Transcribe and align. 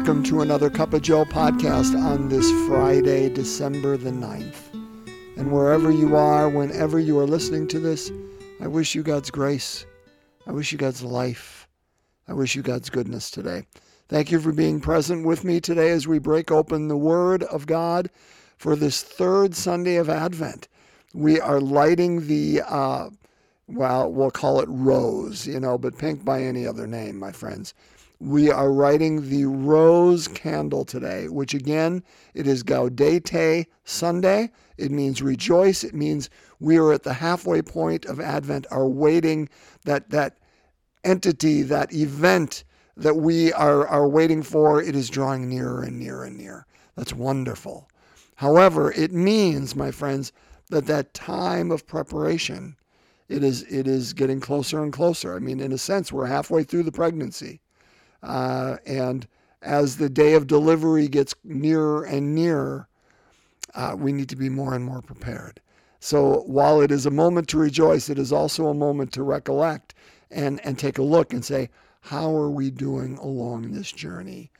welcome 0.00 0.22
to 0.22 0.40
another 0.40 0.70
Cup 0.70 0.94
of 0.94 1.02
Joe 1.02 1.26
podcast 1.26 1.94
on 1.94 2.30
this 2.30 2.50
Friday, 2.66 3.28
December 3.28 3.98
the 3.98 4.08
9th. 4.08 4.72
And 5.36 5.52
wherever 5.52 5.90
you 5.90 6.16
are, 6.16 6.48
whenever 6.48 6.98
you 6.98 7.18
are 7.18 7.26
listening 7.26 7.68
to 7.68 7.78
this, 7.78 8.10
I 8.62 8.66
wish 8.66 8.94
you 8.94 9.02
God's 9.02 9.30
grace. 9.30 9.84
I 10.46 10.52
wish 10.52 10.72
you 10.72 10.78
God's 10.78 11.02
life. 11.02 11.68
I 12.26 12.32
wish 12.32 12.54
you 12.54 12.62
God's 12.62 12.88
goodness 12.88 13.30
today. 13.30 13.66
Thank 14.08 14.30
you 14.30 14.40
for 14.40 14.52
being 14.52 14.80
present 14.80 15.26
with 15.26 15.44
me 15.44 15.60
today 15.60 15.90
as 15.90 16.08
we 16.08 16.18
break 16.18 16.50
open 16.50 16.88
the 16.88 16.96
Word 16.96 17.42
of 17.42 17.66
God 17.66 18.08
for 18.56 18.76
this 18.76 19.02
third 19.02 19.54
Sunday 19.54 19.96
of 19.96 20.08
Advent. 20.08 20.66
We 21.12 21.38
are 21.42 21.60
lighting 21.60 22.26
the, 22.26 22.62
uh, 22.66 23.10
well, 23.68 24.10
we'll 24.10 24.30
call 24.30 24.60
it 24.60 24.68
rose, 24.70 25.46
you 25.46 25.60
know, 25.60 25.76
but 25.76 25.98
pink 25.98 26.24
by 26.24 26.42
any 26.42 26.66
other 26.66 26.86
name, 26.86 27.18
my 27.18 27.32
friends 27.32 27.74
we 28.20 28.50
are 28.50 28.70
writing 28.70 29.30
the 29.30 29.46
rose 29.46 30.28
candle 30.28 30.84
today, 30.84 31.28
which 31.28 31.54
again, 31.54 32.04
it 32.34 32.46
is 32.46 32.62
Gaudete 32.62 33.64
Sunday. 33.84 34.50
It 34.76 34.90
means 34.90 35.22
rejoice. 35.22 35.82
It 35.82 35.94
means 35.94 36.28
we 36.60 36.76
are 36.76 36.92
at 36.92 37.02
the 37.02 37.14
halfway 37.14 37.62
point 37.62 38.04
of 38.04 38.20
Advent, 38.20 38.66
are 38.70 38.86
waiting 38.86 39.48
that 39.86 40.10
that 40.10 40.36
entity, 41.02 41.62
that 41.62 41.94
event 41.94 42.64
that 42.94 43.16
we 43.16 43.54
are, 43.54 43.88
are 43.88 44.06
waiting 44.06 44.42
for, 44.42 44.82
it 44.82 44.94
is 44.94 45.08
drawing 45.08 45.48
nearer 45.48 45.82
and 45.82 45.98
nearer 45.98 46.24
and 46.24 46.36
nearer. 46.36 46.66
That's 46.96 47.14
wonderful. 47.14 47.88
However, 48.34 48.92
it 48.92 49.12
means, 49.12 49.74
my 49.74 49.90
friends, 49.90 50.32
that 50.68 50.86
that 50.86 51.14
time 51.14 51.70
of 51.70 51.86
preparation, 51.86 52.76
it 53.30 53.42
is 53.42 53.62
it 53.62 53.86
is 53.86 54.12
getting 54.12 54.40
closer 54.40 54.82
and 54.82 54.92
closer. 54.92 55.34
I 55.34 55.38
mean, 55.38 55.60
in 55.60 55.72
a 55.72 55.78
sense, 55.78 56.12
we're 56.12 56.26
halfway 56.26 56.64
through 56.64 56.82
the 56.82 56.92
pregnancy. 56.92 57.60
Uh, 58.22 58.76
and 58.86 59.26
as 59.62 59.96
the 59.96 60.08
day 60.08 60.34
of 60.34 60.46
delivery 60.46 61.08
gets 61.08 61.34
nearer 61.44 62.04
and 62.04 62.34
nearer, 62.34 62.88
uh, 63.74 63.94
we 63.98 64.12
need 64.12 64.28
to 64.28 64.36
be 64.36 64.48
more 64.48 64.74
and 64.74 64.84
more 64.84 65.02
prepared. 65.02 65.60
So 66.00 66.42
while 66.46 66.80
it 66.80 66.90
is 66.90 67.06
a 67.06 67.10
moment 67.10 67.48
to 67.48 67.58
rejoice, 67.58 68.08
it 68.08 68.18
is 68.18 68.32
also 68.32 68.68
a 68.68 68.74
moment 68.74 69.12
to 69.12 69.22
recollect 69.22 69.94
and, 70.30 70.64
and 70.64 70.78
take 70.78 70.98
a 70.98 71.02
look 71.02 71.32
and 71.32 71.44
say, 71.44 71.68
how 72.00 72.34
are 72.34 72.50
we 72.50 72.70
doing 72.70 73.18
along 73.18 73.72
this 73.72 73.92
journey? 73.92 74.50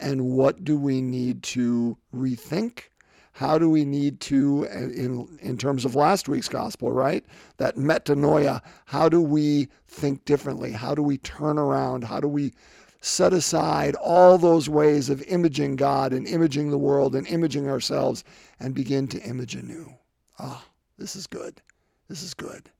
And 0.00 0.32
what 0.32 0.64
do 0.64 0.76
we 0.76 1.00
need 1.00 1.42
to 1.44 1.96
rethink? 2.14 2.84
How 3.32 3.58
do 3.58 3.70
we 3.70 3.84
need 3.84 4.18
to, 4.20 4.64
in, 4.64 5.38
in 5.40 5.56
terms 5.56 5.84
of 5.84 5.94
last 5.94 6.28
week's 6.28 6.48
gospel, 6.48 6.90
right? 6.90 7.24
That 7.58 7.76
metanoia, 7.76 8.60
how 8.86 9.08
do 9.08 9.22
we 9.22 9.68
think 9.86 10.24
differently? 10.24 10.72
How 10.72 10.94
do 10.94 11.02
we 11.02 11.18
turn 11.18 11.58
around? 11.58 12.02
How 12.02 12.18
do 12.18 12.28
we 12.28 12.52
set 13.00 13.32
aside 13.32 13.94
all 13.96 14.36
those 14.36 14.68
ways 14.68 15.08
of 15.08 15.22
imaging 15.22 15.76
God 15.76 16.12
and 16.12 16.26
imaging 16.26 16.70
the 16.70 16.78
world 16.78 17.14
and 17.14 17.26
imaging 17.26 17.68
ourselves 17.68 18.24
and 18.58 18.74
begin 18.74 19.08
to 19.08 19.22
image 19.22 19.54
anew. 19.54 19.94
Ah, 20.38 20.64
this 20.98 21.16
is 21.16 21.26
good. 21.26 21.60
This 22.08 22.22
is 22.22 22.34
good. 22.34 22.70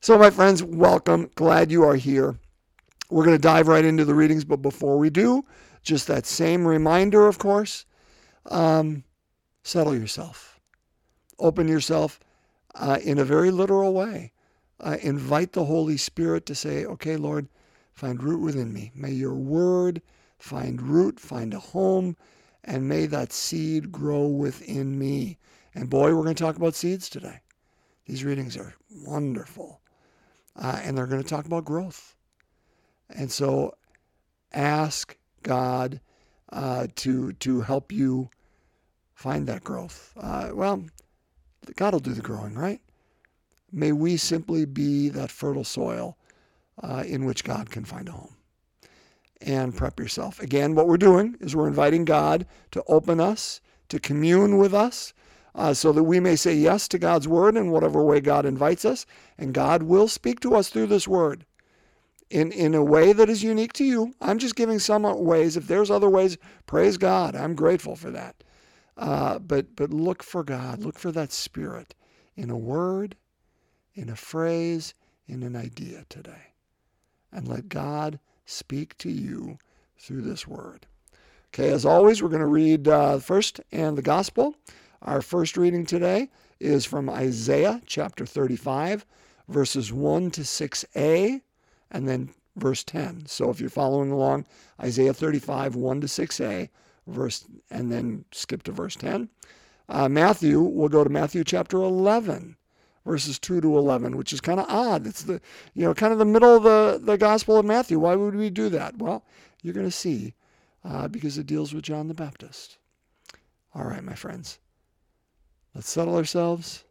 So, 0.00 0.18
my 0.18 0.30
friends, 0.30 0.62
welcome. 0.62 1.30
Glad 1.34 1.70
you 1.70 1.84
are 1.84 1.94
here. 1.94 2.36
We're 3.10 3.24
going 3.24 3.36
to 3.36 3.42
dive 3.42 3.68
right 3.68 3.84
into 3.84 4.04
the 4.04 4.14
readings, 4.14 4.44
but 4.44 4.62
before 4.62 4.98
we 4.98 5.10
do, 5.10 5.44
just 5.82 6.06
that 6.06 6.26
same 6.26 6.66
reminder, 6.66 7.26
of 7.26 7.38
course, 7.38 7.84
um, 8.46 9.04
settle 9.62 9.96
yourself. 9.96 10.60
Open 11.38 11.68
yourself 11.68 12.20
uh, 12.74 12.98
in 13.02 13.18
a 13.18 13.24
very 13.24 13.50
literal 13.50 13.92
way. 13.92 14.32
Uh, 14.80 14.96
invite 15.02 15.52
the 15.52 15.64
Holy 15.64 15.96
Spirit 15.96 16.46
to 16.46 16.54
say, 16.54 16.84
okay, 16.84 17.16
Lord, 17.16 17.48
find 18.00 18.22
root 18.22 18.40
within 18.40 18.72
me. 18.72 18.90
May 18.94 19.12
your 19.12 19.34
word 19.34 20.00
find 20.38 20.80
root, 20.80 21.20
find 21.20 21.52
a 21.52 21.58
home, 21.58 22.16
and 22.64 22.88
may 22.88 23.04
that 23.04 23.30
seed 23.30 23.92
grow 23.92 24.26
within 24.26 24.98
me. 24.98 25.36
And 25.74 25.90
boy, 25.90 26.14
we're 26.14 26.22
going 26.22 26.34
to 26.34 26.42
talk 26.42 26.56
about 26.56 26.74
seeds 26.74 27.10
today. 27.10 27.40
These 28.06 28.24
readings 28.24 28.56
are 28.56 28.74
wonderful. 28.90 29.82
Uh, 30.56 30.80
and 30.82 30.96
they're 30.96 31.06
going 31.06 31.22
to 31.22 31.28
talk 31.28 31.44
about 31.44 31.66
growth. 31.66 32.16
And 33.10 33.30
so 33.30 33.74
ask 34.52 35.14
God 35.42 36.00
uh, 36.50 36.86
to, 36.96 37.34
to 37.34 37.60
help 37.60 37.92
you 37.92 38.30
find 39.14 39.46
that 39.46 39.62
growth. 39.62 40.14
Uh, 40.16 40.52
well, 40.54 40.84
God 41.76 41.92
will 41.92 42.00
do 42.00 42.14
the 42.14 42.22
growing, 42.22 42.54
right? 42.54 42.80
May 43.70 43.92
we 43.92 44.16
simply 44.16 44.64
be 44.64 45.10
that 45.10 45.30
fertile 45.30 45.64
soil 45.64 46.16
uh, 46.82 47.04
in 47.06 47.24
which 47.24 47.44
God 47.44 47.70
can 47.70 47.84
find 47.84 48.08
a 48.08 48.12
home. 48.12 48.36
And 49.42 49.74
prep 49.74 49.98
yourself. 49.98 50.40
Again, 50.40 50.74
what 50.74 50.86
we're 50.86 50.98
doing 50.98 51.36
is 51.40 51.56
we're 51.56 51.68
inviting 51.68 52.04
God 52.04 52.46
to 52.72 52.82
open 52.86 53.20
us, 53.20 53.60
to 53.88 53.98
commune 53.98 54.58
with 54.58 54.74
us, 54.74 55.14
uh, 55.54 55.72
so 55.72 55.92
that 55.92 56.02
we 56.04 56.20
may 56.20 56.36
say 56.36 56.54
yes 56.54 56.86
to 56.88 56.98
God's 56.98 57.26
word 57.26 57.56
in 57.56 57.70
whatever 57.70 58.04
way 58.04 58.20
God 58.20 58.44
invites 58.44 58.84
us. 58.84 59.06
And 59.38 59.54
God 59.54 59.84
will 59.84 60.08
speak 60.08 60.40
to 60.40 60.54
us 60.54 60.68
through 60.68 60.86
this 60.88 61.08
word 61.08 61.46
in, 62.28 62.52
in 62.52 62.74
a 62.74 62.84
way 62.84 63.12
that 63.14 63.30
is 63.30 63.42
unique 63.42 63.72
to 63.74 63.84
you. 63.84 64.14
I'm 64.20 64.38
just 64.38 64.56
giving 64.56 64.78
some 64.78 65.02
ways. 65.02 65.56
If 65.56 65.66
there's 65.66 65.90
other 65.90 66.10
ways, 66.10 66.36
praise 66.66 66.98
God. 66.98 67.34
I'm 67.34 67.54
grateful 67.54 67.96
for 67.96 68.10
that. 68.10 68.44
Uh, 68.96 69.38
but, 69.38 69.74
but 69.74 69.90
look 69.90 70.22
for 70.22 70.44
God. 70.44 70.84
Look 70.84 70.98
for 70.98 71.12
that 71.12 71.32
spirit 71.32 71.94
in 72.36 72.50
a 72.50 72.58
word, 72.58 73.16
in 73.94 74.10
a 74.10 74.16
phrase, 74.16 74.92
in 75.26 75.42
an 75.42 75.56
idea 75.56 76.04
today 76.10 76.49
and 77.32 77.48
let 77.48 77.68
God 77.68 78.18
speak 78.44 78.96
to 78.98 79.10
you 79.10 79.58
through 79.98 80.22
this 80.22 80.46
word. 80.46 80.86
Okay, 81.52 81.70
as 81.70 81.84
always, 81.84 82.22
we're 82.22 82.28
going 82.28 82.40
to 82.40 82.46
read 82.46 82.86
uh, 82.88 83.18
first 83.18 83.60
and 83.72 83.98
the 83.98 84.02
gospel. 84.02 84.54
Our 85.02 85.20
first 85.20 85.56
reading 85.56 85.84
today 85.84 86.30
is 86.60 86.84
from 86.84 87.10
Isaiah 87.10 87.80
chapter 87.86 88.24
35, 88.26 89.04
verses 89.48 89.92
1 89.92 90.30
to 90.32 90.42
6a, 90.42 91.40
and 91.90 92.08
then 92.08 92.30
verse 92.56 92.84
10. 92.84 93.26
So 93.26 93.50
if 93.50 93.60
you're 93.60 93.70
following 93.70 94.10
along, 94.10 94.46
Isaiah 94.80 95.14
35, 95.14 95.74
1 95.74 96.00
to 96.02 96.06
6a, 96.06 96.68
verse, 97.06 97.44
and 97.70 97.90
then 97.90 98.24
skip 98.32 98.62
to 98.64 98.72
verse 98.72 98.96
10. 98.96 99.28
Uh, 99.88 100.08
Matthew, 100.08 100.60
we'll 100.60 100.88
go 100.88 101.02
to 101.02 101.10
Matthew 101.10 101.42
chapter 101.42 101.78
11, 101.78 102.56
verses 103.04 103.38
2 103.38 103.60
to 103.60 103.78
11, 103.78 104.16
which 104.16 104.32
is 104.32 104.40
kind 104.40 104.60
of 104.60 104.66
odd. 104.68 105.06
It's 105.06 105.22
the, 105.22 105.40
you 105.74 105.84
know, 105.84 105.94
kind 105.94 106.12
of 106.12 106.18
the 106.18 106.24
middle 106.24 106.56
of 106.56 106.62
the, 106.62 107.00
the 107.02 107.16
Gospel 107.16 107.58
of 107.58 107.64
Matthew. 107.64 107.98
Why 107.98 108.14
would 108.14 108.34
we 108.34 108.50
do 108.50 108.68
that? 108.70 108.98
Well, 108.98 109.24
you're 109.62 109.74
going 109.74 109.86
to 109.86 109.90
see 109.90 110.34
uh, 110.84 111.08
because 111.08 111.38
it 111.38 111.46
deals 111.46 111.72
with 111.72 111.84
John 111.84 112.08
the 112.08 112.14
Baptist. 112.14 112.78
All 113.74 113.84
right, 113.84 114.02
my 114.02 114.14
friends, 114.14 114.58
let's 115.74 115.88
settle 115.88 116.16
ourselves. 116.16 116.84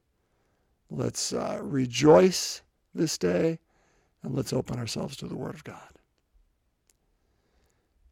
Let's 0.89 1.33
uh, 1.33 1.59
rejoice 1.61 2.61
this 2.95 3.17
day, 3.17 3.59
and 4.23 4.33
let's 4.35 4.53
open 4.53 4.79
ourselves 4.79 5.15
to 5.17 5.27
the 5.27 5.35
Word 5.35 5.53
of 5.53 5.63
God. 5.63 5.77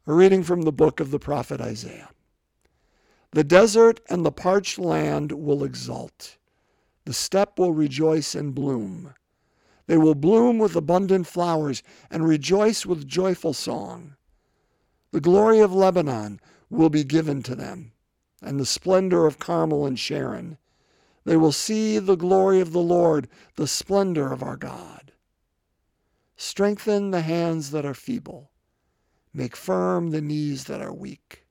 A 0.05 0.13
reading 0.13 0.43
from 0.43 0.61
the 0.61 0.71
book 0.71 0.99
of 0.99 1.11
the 1.11 1.19
prophet 1.19 1.59
Isaiah. 1.59 2.09
The 3.31 3.43
desert 3.43 3.99
and 4.09 4.25
the 4.25 4.31
parched 4.31 4.79
land 4.79 5.31
will 5.31 5.63
exult 5.63 6.37
the 7.07 7.13
steppe 7.13 7.57
will 7.57 7.71
rejoice 7.71 8.35
and 8.35 8.53
bloom. 8.53 9.13
They 9.85 9.97
will 9.97 10.13
bloom 10.13 10.59
with 10.59 10.75
abundant 10.75 11.25
flowers 11.25 11.81
and 12.11 12.27
rejoice 12.27 12.85
with 12.85 13.07
joyful 13.07 13.53
song. 13.53 14.17
The 15.11 15.21
glory 15.21 15.61
of 15.61 15.71
Lebanon 15.71 16.41
will 16.69 16.89
be 16.89 17.05
given 17.05 17.41
to 17.43 17.55
them, 17.55 17.93
and 18.41 18.59
the 18.59 18.65
splendor 18.65 19.25
of 19.25 19.39
Carmel 19.39 19.85
and 19.85 19.97
Sharon. 19.97 20.57
They 21.23 21.37
will 21.37 21.53
see 21.53 21.97
the 21.97 22.17
glory 22.17 22.59
of 22.59 22.73
the 22.73 22.81
Lord, 22.81 23.29
the 23.55 23.67
splendor 23.67 24.33
of 24.33 24.43
our 24.43 24.57
God. 24.57 25.13
Strengthen 26.35 27.11
the 27.11 27.21
hands 27.21 27.71
that 27.71 27.85
are 27.85 27.93
feeble, 27.93 28.51
make 29.33 29.55
firm 29.55 30.09
the 30.09 30.19
knees 30.19 30.65
that 30.65 30.81
are 30.81 30.93
weak. 30.93 31.47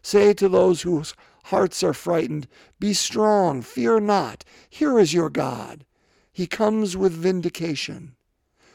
Say 0.00 0.32
to 0.34 0.48
those 0.48 0.82
whose 0.82 1.16
hearts 1.44 1.82
are 1.82 1.94
frightened, 1.94 2.48
Be 2.78 2.92
strong, 2.92 3.62
fear 3.62 4.00
not. 4.00 4.44
Here 4.68 4.98
is 4.98 5.14
your 5.14 5.30
God. 5.30 5.84
He 6.32 6.46
comes 6.46 6.96
with 6.96 7.12
vindication. 7.12 8.16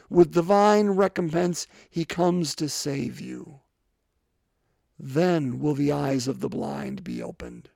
With 0.08 0.32
divine 0.32 0.90
recompense, 0.90 1.66
he 1.90 2.04
comes 2.04 2.54
to 2.56 2.68
save 2.68 3.20
you. 3.20 3.60
Then 4.98 5.58
will 5.58 5.74
the 5.74 5.92
eyes 5.92 6.28
of 6.28 6.40
the 6.40 6.48
blind 6.48 7.04
be 7.04 7.22
opened, 7.22 7.70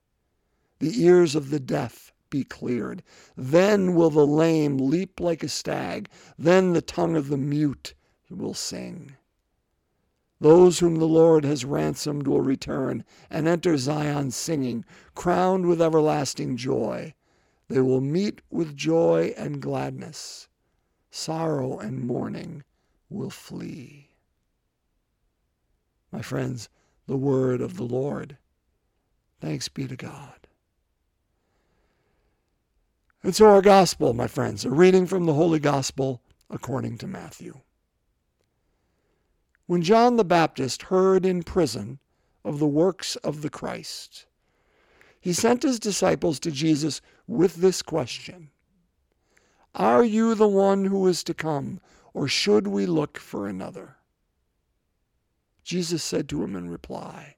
the 0.78 1.02
ears 1.02 1.34
of 1.34 1.50
the 1.50 1.60
deaf 1.60 2.12
be 2.30 2.44
cleared. 2.44 3.02
Then 3.36 3.94
will 3.94 4.10
the 4.10 4.26
lame 4.26 4.78
leap 4.78 5.20
like 5.20 5.42
a 5.42 5.48
stag. 5.48 6.08
Then 6.38 6.72
the 6.72 6.80
tongue 6.80 7.16
of 7.16 7.28
the 7.28 7.36
mute 7.36 7.94
will 8.30 8.54
sing. 8.54 9.16
Those 10.40 10.78
whom 10.78 10.96
the 10.96 11.06
Lord 11.06 11.44
has 11.44 11.66
ransomed 11.66 12.26
will 12.26 12.40
return 12.40 13.04
and 13.28 13.46
enter 13.46 13.76
Zion 13.76 14.30
singing, 14.30 14.86
crowned 15.14 15.66
with 15.66 15.82
everlasting 15.82 16.56
joy. 16.56 17.14
They 17.68 17.80
will 17.80 18.00
meet 18.00 18.40
with 18.50 18.76
joy 18.76 19.34
and 19.36 19.60
gladness. 19.60 20.48
Sorrow 21.10 21.78
and 21.78 22.04
mourning 22.04 22.64
will 23.10 23.30
flee. 23.30 24.08
My 26.10 26.22
friends, 26.22 26.68
the 27.06 27.16
word 27.16 27.60
of 27.60 27.76
the 27.76 27.84
Lord. 27.84 28.38
Thanks 29.40 29.68
be 29.68 29.86
to 29.86 29.96
God. 29.96 30.46
And 33.22 33.36
so, 33.36 33.46
our 33.46 33.60
gospel, 33.60 34.14
my 34.14 34.26
friends, 34.26 34.64
a 34.64 34.70
reading 34.70 35.06
from 35.06 35.26
the 35.26 35.34
Holy 35.34 35.58
Gospel 35.58 36.22
according 36.48 36.96
to 36.98 37.06
Matthew. 37.06 37.60
When 39.70 39.82
John 39.82 40.16
the 40.16 40.24
Baptist 40.24 40.82
heard 40.82 41.24
in 41.24 41.44
prison 41.44 42.00
of 42.44 42.58
the 42.58 42.66
works 42.66 43.14
of 43.14 43.40
the 43.40 43.48
Christ, 43.48 44.26
he 45.20 45.32
sent 45.32 45.62
his 45.62 45.78
disciples 45.78 46.40
to 46.40 46.50
Jesus 46.50 47.00
with 47.28 47.54
this 47.54 47.80
question 47.80 48.50
Are 49.72 50.02
you 50.02 50.34
the 50.34 50.48
one 50.48 50.86
who 50.86 51.06
is 51.06 51.22
to 51.22 51.34
come, 51.34 51.78
or 52.12 52.26
should 52.26 52.66
we 52.66 52.84
look 52.84 53.16
for 53.16 53.46
another? 53.46 53.98
Jesus 55.62 56.02
said 56.02 56.28
to 56.30 56.42
him 56.42 56.56
in 56.56 56.68
reply, 56.68 57.36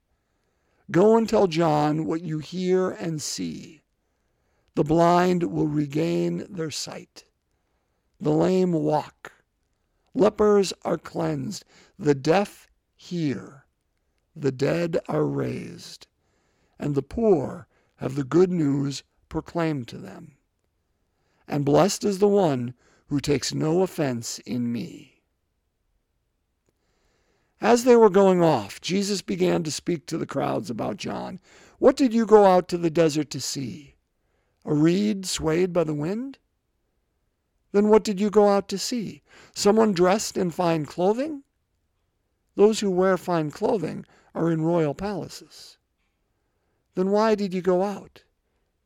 Go 0.91 1.19
and 1.19 1.29
tell 1.29 1.49
John 1.49 2.07
what 2.07 2.23
you 2.23 2.39
hear 2.39 2.93
and 2.93 3.21
see. 3.21 3.83
The 4.75 4.85
blind 4.85 5.43
will 5.53 5.69
regain 5.69 6.47
their 6.49 6.71
sight. 6.71 7.27
The 8.19 8.33
lame 8.33 8.73
walk. 8.73 9.33
Lepers 10.15 10.73
are 10.83 10.99
cleansed. 10.99 11.65
The 11.99 12.15
deaf 12.15 12.69
hear. 12.95 13.65
The 14.37 14.53
dead 14.53 14.99
are 15.09 15.25
raised. 15.25 16.07
And 16.79 16.95
the 16.95 17.03
poor 17.03 17.67
have 17.97 18.15
the 18.15 18.25
good 18.25 18.51
news 18.51 19.03
proclaimed 19.29 19.89
to 19.89 19.99
them. 19.99 20.37
And 21.49 21.65
blessed 21.65 22.05
is 22.05 22.19
the 22.19 22.29
one 22.29 22.75
who 23.07 23.21
takes 23.21 23.55
no 23.55 23.83
offense 23.83 24.39
in 24.41 24.73
me. 24.73 25.23
As 27.61 27.85
they 27.85 27.95
were 27.95 28.11
going 28.11 28.43
off, 28.43 28.81
Jesus 28.81 29.23
began 29.23 29.63
to 29.63 29.71
speak 29.71 30.07
to 30.07 30.19
the 30.19 30.27
crowds 30.27 30.69
about 30.69 30.97
John. 30.97 31.39
What 31.79 31.97
did 31.97 32.13
you 32.13 32.27
go 32.27 32.45
out 32.45 32.69
to 32.69 32.79
the 32.79 32.91
desert 32.91 33.31
to 33.31 33.41
see? 33.41 33.95
A 34.65 34.75
reed 34.75 35.27
swayed 35.27 35.73
by 35.73 35.85
the 35.85 35.95
wind? 35.95 36.39
Then 37.73 37.89
what 37.89 38.05
did 38.05 38.21
you 38.21 38.31
go 38.31 38.49
out 38.49 38.69
to 38.69 38.79
see? 38.79 39.23
Someone 39.55 39.93
dressed 39.93 40.37
in 40.37 40.51
fine 40.51 40.87
clothing? 40.87 41.43
Those 42.55 42.81
who 42.81 42.91
wear 42.91 43.17
fine 43.17 43.51
clothing 43.51 44.05
are 44.35 44.51
in 44.51 44.63
royal 44.63 44.95
palaces. 44.95 45.79
Then 46.95 47.11
why 47.11 47.35
did 47.35 47.55
you 47.55 47.63
go 47.63 47.83
out? 47.83 48.25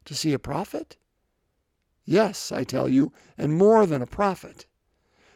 To 0.04 0.14
see 0.14 0.32
a 0.32 0.38
prophet? 0.38 0.96
Yes, 2.04 2.52
I 2.52 2.62
tell 2.62 2.88
you, 2.88 3.12
and 3.36 3.58
more 3.58 3.86
than 3.86 4.00
a 4.00 4.06
prophet. 4.06 4.66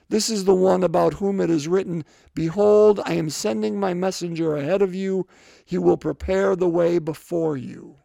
This 0.08 0.31
is 0.31 0.44
the 0.44 0.55
one 0.55 0.82
about 0.85 1.14
whom 1.14 1.41
it 1.41 1.50
is 1.50 1.69
written, 1.69 2.05
Behold, 2.35 3.00
I 3.05 3.14
am 3.14 3.31
sending 3.31 3.79
my 3.79 3.94
messenger 3.94 4.56
ahead 4.56 4.82
of 4.82 4.94
you. 4.94 5.26
He 5.64 5.79
will 5.79 5.97
prepare 5.97 6.55
the 6.55 6.69
way 6.69 6.99
before 6.99 7.56
you. 7.56 7.97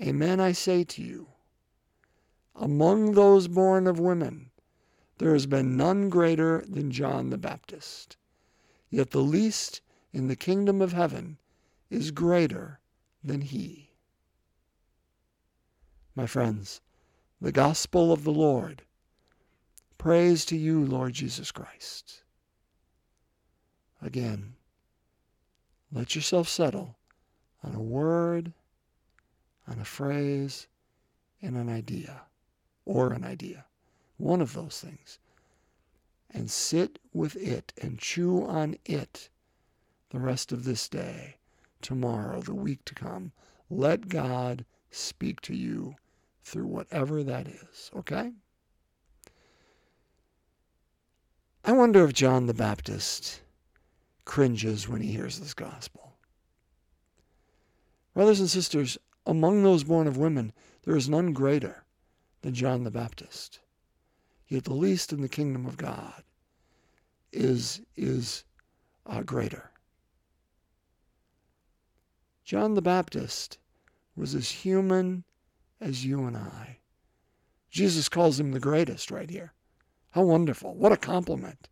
Amen, 0.00 0.40
I 0.40 0.52
say 0.52 0.84
to 0.84 1.02
you. 1.02 1.28
Among 2.54 3.12
those 3.12 3.48
born 3.48 3.86
of 3.86 3.98
women, 3.98 4.51
there 5.18 5.32
has 5.32 5.46
been 5.46 5.76
none 5.76 6.08
greater 6.08 6.64
than 6.68 6.90
John 6.90 7.30
the 7.30 7.38
Baptist. 7.38 8.16
Yet 8.90 9.10
the 9.10 9.20
least 9.20 9.80
in 10.12 10.28
the 10.28 10.36
kingdom 10.36 10.82
of 10.82 10.92
heaven 10.92 11.38
is 11.90 12.10
greater 12.10 12.80
than 13.22 13.40
he. 13.40 13.90
My 16.14 16.26
friends, 16.26 16.80
the 17.40 17.52
gospel 17.52 18.12
of 18.12 18.24
the 18.24 18.32
Lord. 18.32 18.82
Praise 19.98 20.44
to 20.46 20.56
you, 20.56 20.84
Lord 20.84 21.12
Jesus 21.12 21.50
Christ. 21.50 22.22
Again, 24.02 24.54
let 25.92 26.14
yourself 26.14 26.48
settle 26.48 26.96
on 27.62 27.74
a 27.74 27.80
word, 27.80 28.52
on 29.68 29.78
a 29.78 29.84
phrase, 29.84 30.66
and 31.40 31.56
an 31.56 31.68
idea 31.68 32.22
or 32.84 33.12
an 33.12 33.24
idea. 33.24 33.64
One 34.22 34.40
of 34.40 34.52
those 34.52 34.78
things. 34.78 35.18
And 36.30 36.48
sit 36.48 37.00
with 37.12 37.34
it 37.34 37.72
and 37.82 37.98
chew 37.98 38.46
on 38.46 38.76
it 38.84 39.28
the 40.10 40.20
rest 40.20 40.52
of 40.52 40.62
this 40.62 40.88
day, 40.88 41.38
tomorrow, 41.80 42.40
the 42.40 42.54
week 42.54 42.84
to 42.84 42.94
come. 42.94 43.32
Let 43.68 44.08
God 44.08 44.64
speak 44.92 45.40
to 45.40 45.56
you 45.56 45.96
through 46.44 46.66
whatever 46.66 47.24
that 47.24 47.48
is, 47.48 47.90
okay? 47.96 48.30
I 51.64 51.72
wonder 51.72 52.04
if 52.04 52.12
John 52.12 52.46
the 52.46 52.54
Baptist 52.54 53.40
cringes 54.24 54.88
when 54.88 55.00
he 55.00 55.10
hears 55.10 55.40
this 55.40 55.52
gospel. 55.52 56.12
Brothers 58.14 58.38
and 58.38 58.48
sisters, 58.48 58.98
among 59.26 59.64
those 59.64 59.82
born 59.82 60.06
of 60.06 60.16
women, 60.16 60.52
there 60.84 60.96
is 60.96 61.08
none 61.08 61.32
greater 61.32 61.82
than 62.42 62.54
John 62.54 62.84
the 62.84 62.90
Baptist. 62.92 63.58
Yet 64.52 64.64
the 64.64 64.74
least 64.74 65.14
in 65.14 65.22
the 65.22 65.30
kingdom 65.30 65.64
of 65.64 65.78
God 65.78 66.24
is, 67.32 67.80
is 67.96 68.44
uh, 69.06 69.22
greater. 69.22 69.70
John 72.44 72.74
the 72.74 72.82
Baptist 72.82 73.56
was 74.14 74.34
as 74.34 74.50
human 74.50 75.24
as 75.80 76.04
you 76.04 76.26
and 76.26 76.36
I. 76.36 76.80
Jesus 77.70 78.10
calls 78.10 78.38
him 78.38 78.52
the 78.52 78.60
greatest 78.60 79.10
right 79.10 79.30
here. 79.30 79.54
How 80.10 80.24
wonderful. 80.24 80.74
What 80.74 80.92
a 80.92 80.98
compliment. 80.98 81.70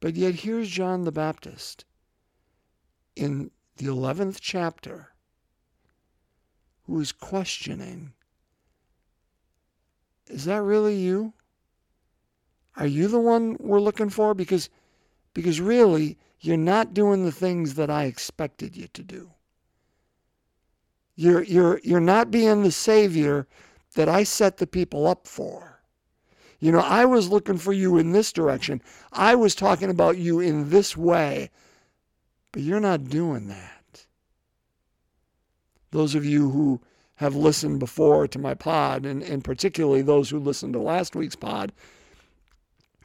But 0.00 0.16
yet, 0.16 0.34
here's 0.34 0.70
John 0.70 1.04
the 1.04 1.12
Baptist 1.12 1.84
in 3.14 3.52
the 3.76 3.86
11th 3.86 4.38
chapter 4.40 5.14
who 6.82 6.98
is 6.98 7.12
questioning 7.12 8.14
is 10.32 10.44
that 10.46 10.62
really 10.62 10.96
you? 10.96 11.32
Are 12.76 12.86
you 12.86 13.08
the 13.08 13.20
one 13.20 13.56
we're 13.60 13.80
looking 13.80 14.08
for? 14.08 14.34
Because, 14.34 14.70
because 15.34 15.60
really, 15.60 16.18
you're 16.40 16.56
not 16.56 16.94
doing 16.94 17.24
the 17.24 17.32
things 17.32 17.74
that 17.74 17.90
I 17.90 18.04
expected 18.04 18.76
you 18.76 18.88
to 18.94 19.02
do. 19.02 19.30
You're, 21.14 21.42
you're, 21.42 21.80
you're 21.84 22.00
not 22.00 22.30
being 22.30 22.62
the 22.62 22.72
Savior 22.72 23.46
that 23.94 24.08
I 24.08 24.24
set 24.24 24.56
the 24.56 24.66
people 24.66 25.06
up 25.06 25.26
for. 25.26 25.80
You 26.58 26.72
know, 26.72 26.80
I 26.80 27.04
was 27.04 27.28
looking 27.28 27.58
for 27.58 27.72
you 27.72 27.98
in 27.98 28.12
this 28.12 28.32
direction. 28.32 28.80
I 29.12 29.34
was 29.34 29.54
talking 29.54 29.90
about 29.90 30.16
you 30.16 30.40
in 30.40 30.70
this 30.70 30.96
way, 30.96 31.50
but 32.52 32.62
you're 32.62 32.80
not 32.80 33.10
doing 33.10 33.48
that. 33.48 34.06
Those 35.90 36.14
of 36.14 36.24
you 36.24 36.50
who 36.50 36.80
have 37.16 37.34
listened 37.34 37.78
before 37.78 38.26
to 38.28 38.38
my 38.38 38.54
pod, 38.54 39.06
and, 39.06 39.22
and 39.22 39.44
particularly 39.44 40.02
those 40.02 40.30
who 40.30 40.38
listened 40.38 40.72
to 40.72 40.80
last 40.80 41.14
week's 41.14 41.36
pod, 41.36 41.72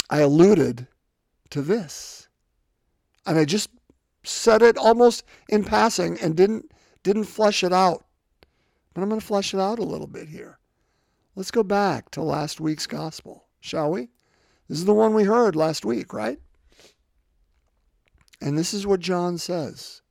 I 0.10 0.20
alluded 0.20 0.88
to 1.50 1.62
this. 1.62 2.28
And 3.26 3.38
I 3.38 3.46
just 3.46 3.70
said 4.24 4.62
it 4.62 4.78
almost 4.78 5.24
in 5.50 5.64
passing 5.64 6.18
and 6.20 6.36
didn't 6.36 6.72
didn't 7.04 7.26
flesh 7.26 7.64
it 7.64 7.72
out. 7.74 8.06
But 8.94 9.02
I'm 9.02 9.10
going 9.10 9.22
to 9.22 9.26
flesh 9.26 9.54
it 9.54 9.60
out 9.60 9.80
a 9.80 9.84
little 9.84 10.08
bit 10.08 10.28
here. 10.28 10.58
Let's 11.36 11.52
go 11.52 11.64
back 11.64 12.10
to 12.12 12.22
last 12.22 12.60
week's 12.60 12.88
gospel, 12.88 13.46
shall 13.60 13.92
we? 13.92 14.10
This 14.68 14.80
is 14.80 14.86
the 14.86 14.94
one 14.94 15.14
we 15.14 15.24
heard 15.24 15.56
last 15.56 15.86
week, 15.86 16.14
right? 16.14 16.40
And 18.42 18.58
this 18.58 18.74
is 18.74 18.88
what 18.88 19.00
John 19.00 19.38
says. 19.38 20.02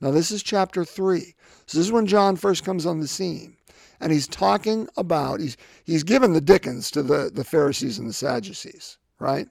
Now, 0.00 0.10
this 0.10 0.30
is 0.30 0.42
chapter 0.42 0.84
3. 0.84 1.34
So, 1.66 1.78
this 1.78 1.86
is 1.86 1.92
when 1.92 2.06
John 2.06 2.36
first 2.36 2.64
comes 2.64 2.86
on 2.86 3.00
the 3.00 3.08
scene. 3.08 3.56
And 4.00 4.12
he's 4.12 4.28
talking 4.28 4.88
about, 4.96 5.40
he's, 5.40 5.56
he's 5.84 6.02
given 6.02 6.34
the 6.34 6.40
Dickens 6.40 6.90
to 6.90 7.02
the, 7.02 7.30
the 7.32 7.44
Pharisees 7.44 7.98
and 7.98 8.08
the 8.08 8.12
Sadducees, 8.12 8.98
right? 9.18 9.48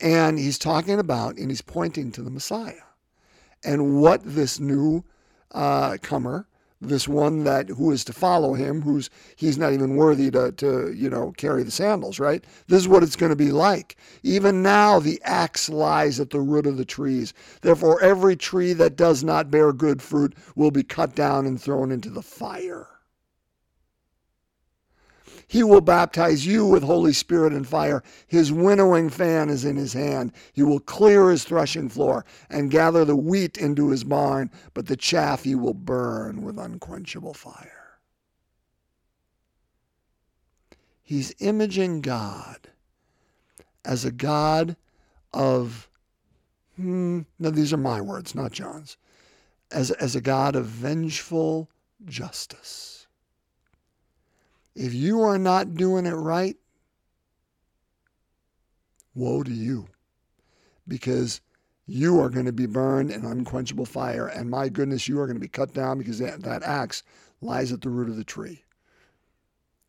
And 0.00 0.38
he's 0.38 0.58
talking 0.58 1.00
about, 1.00 1.36
and 1.36 1.50
he's 1.50 1.60
pointing 1.60 2.12
to 2.12 2.22
the 2.22 2.30
Messiah 2.30 2.74
and 3.64 4.00
what 4.00 4.20
this 4.24 4.60
new 4.60 5.04
uh, 5.52 5.96
comer 6.00 6.46
this 6.80 7.08
one 7.08 7.44
that 7.44 7.68
who 7.68 7.90
is 7.90 8.04
to 8.04 8.12
follow 8.12 8.54
him, 8.54 8.82
who's 8.82 9.10
he's 9.36 9.58
not 9.58 9.72
even 9.72 9.96
worthy 9.96 10.30
to, 10.30 10.52
to 10.52 10.92
you 10.92 11.10
know 11.10 11.32
carry 11.36 11.62
the 11.62 11.70
sandals, 11.70 12.20
right? 12.20 12.44
This 12.68 12.80
is 12.80 12.88
what 12.88 13.02
it's 13.02 13.16
going 13.16 13.30
to 13.30 13.36
be 13.36 13.50
like. 13.52 13.96
Even 14.22 14.62
now 14.62 15.00
the 15.00 15.20
axe 15.24 15.68
lies 15.68 16.20
at 16.20 16.30
the 16.30 16.40
root 16.40 16.66
of 16.66 16.76
the 16.76 16.84
trees. 16.84 17.34
Therefore 17.62 18.00
every 18.02 18.36
tree 18.36 18.72
that 18.74 18.96
does 18.96 19.24
not 19.24 19.50
bear 19.50 19.72
good 19.72 20.02
fruit 20.02 20.34
will 20.54 20.70
be 20.70 20.82
cut 20.84 21.14
down 21.14 21.46
and 21.46 21.60
thrown 21.60 21.90
into 21.92 22.10
the 22.10 22.22
fire. 22.22 22.88
He 25.48 25.62
will 25.62 25.80
baptize 25.80 26.46
you 26.46 26.66
with 26.66 26.82
Holy 26.82 27.14
Spirit 27.14 27.54
and 27.54 27.66
fire. 27.66 28.02
His 28.26 28.52
winnowing 28.52 29.08
fan 29.08 29.48
is 29.48 29.64
in 29.64 29.76
his 29.76 29.94
hand. 29.94 30.32
He 30.52 30.62
will 30.62 30.78
clear 30.78 31.30
his 31.30 31.44
threshing 31.44 31.88
floor 31.88 32.26
and 32.50 32.70
gather 32.70 33.06
the 33.06 33.16
wheat 33.16 33.56
into 33.56 33.88
his 33.88 34.04
barn, 34.04 34.50
but 34.74 34.86
the 34.86 34.96
chaff 34.96 35.44
he 35.44 35.54
will 35.54 35.74
burn 35.74 36.42
with 36.42 36.58
unquenchable 36.58 37.32
fire. 37.32 37.98
He's 41.02 41.34
imaging 41.38 42.02
God 42.02 42.68
as 43.86 44.04
a 44.04 44.12
God 44.12 44.76
of 45.32 45.88
hmm, 46.76 47.20
now 47.38 47.48
these 47.48 47.72
are 47.72 47.78
my 47.78 48.02
words, 48.02 48.34
not 48.34 48.52
John's, 48.52 48.98
as, 49.70 49.90
as 49.92 50.14
a 50.14 50.20
God 50.20 50.54
of 50.54 50.66
vengeful 50.66 51.70
justice. 52.04 52.97
If 54.78 54.94
you 54.94 55.22
are 55.22 55.38
not 55.38 55.74
doing 55.74 56.06
it 56.06 56.12
right, 56.12 56.56
woe 59.12 59.42
to 59.42 59.50
you, 59.50 59.88
because 60.86 61.40
you 61.84 62.20
are 62.20 62.30
going 62.30 62.46
to 62.46 62.52
be 62.52 62.66
burned 62.66 63.10
in 63.10 63.24
unquenchable 63.24 63.86
fire, 63.86 64.28
and 64.28 64.48
my 64.48 64.68
goodness, 64.68 65.08
you 65.08 65.18
are 65.18 65.26
going 65.26 65.34
to 65.34 65.40
be 65.40 65.48
cut 65.48 65.74
down 65.74 65.98
because 65.98 66.20
that, 66.20 66.44
that 66.44 66.62
axe 66.62 67.02
lies 67.40 67.72
at 67.72 67.80
the 67.80 67.88
root 67.88 68.08
of 68.08 68.14
the 68.14 68.22
tree. 68.22 68.62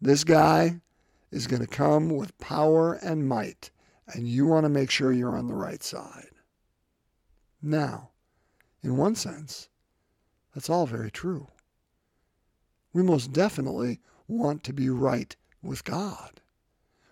This 0.02 0.24
guy 0.24 0.82
is 1.30 1.46
going 1.46 1.62
to 1.62 1.68
come 1.68 2.10
with 2.10 2.36
power 2.40 2.94
and 2.96 3.30
might, 3.30 3.70
and 4.08 4.28
you 4.28 4.48
want 4.48 4.64
to 4.64 4.70
make 4.70 4.90
sure 4.90 5.12
you're 5.12 5.38
on 5.38 5.46
the 5.46 5.54
right 5.54 5.84
side. 5.84 6.32
Now, 7.62 8.10
in 8.82 8.98
one 8.98 9.14
sense, 9.14 9.70
that's 10.56 10.68
all 10.68 10.88
very 10.88 11.12
true. 11.12 11.48
We 12.92 13.04
most 13.04 13.34
definitely 13.34 14.00
want 14.30 14.64
to 14.66 14.74
be 14.74 14.90
right 14.90 15.36
with 15.62 15.84
God. 15.84 16.40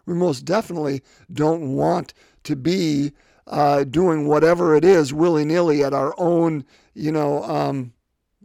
We 0.06 0.14
most 0.14 0.46
definitely 0.46 1.02
don't 1.32 1.74
want 1.74 2.14
to 2.44 2.56
be 2.56 3.12
uh, 3.48 3.84
doing 3.84 4.28
whatever 4.28 4.76
it 4.76 4.86
is 4.86 5.14
willy 5.14 5.46
nilly 5.46 5.84
at 5.84 5.94
our 5.94 6.14
own, 6.18 6.64
you 6.94 7.12
know, 7.12 7.44
um, 7.44 7.94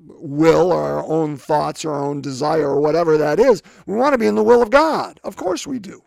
will 0.04 0.72
or 0.72 0.82
our 0.82 1.04
own 1.06 1.36
thoughts 1.36 1.84
or 1.84 1.92
our 1.92 2.04
own 2.04 2.20
desire 2.20 2.68
or 2.68 2.80
whatever 2.80 3.16
that 3.18 3.38
is. 3.38 3.62
We 3.86 3.94
want 3.94 4.14
to 4.14 4.18
be 4.18 4.26
in 4.26 4.34
the 4.34 4.42
will 4.42 4.62
of 4.62 4.70
God. 4.70 5.20
Of 5.22 5.36
course 5.36 5.66
we 5.66 5.78
do. 5.78 6.02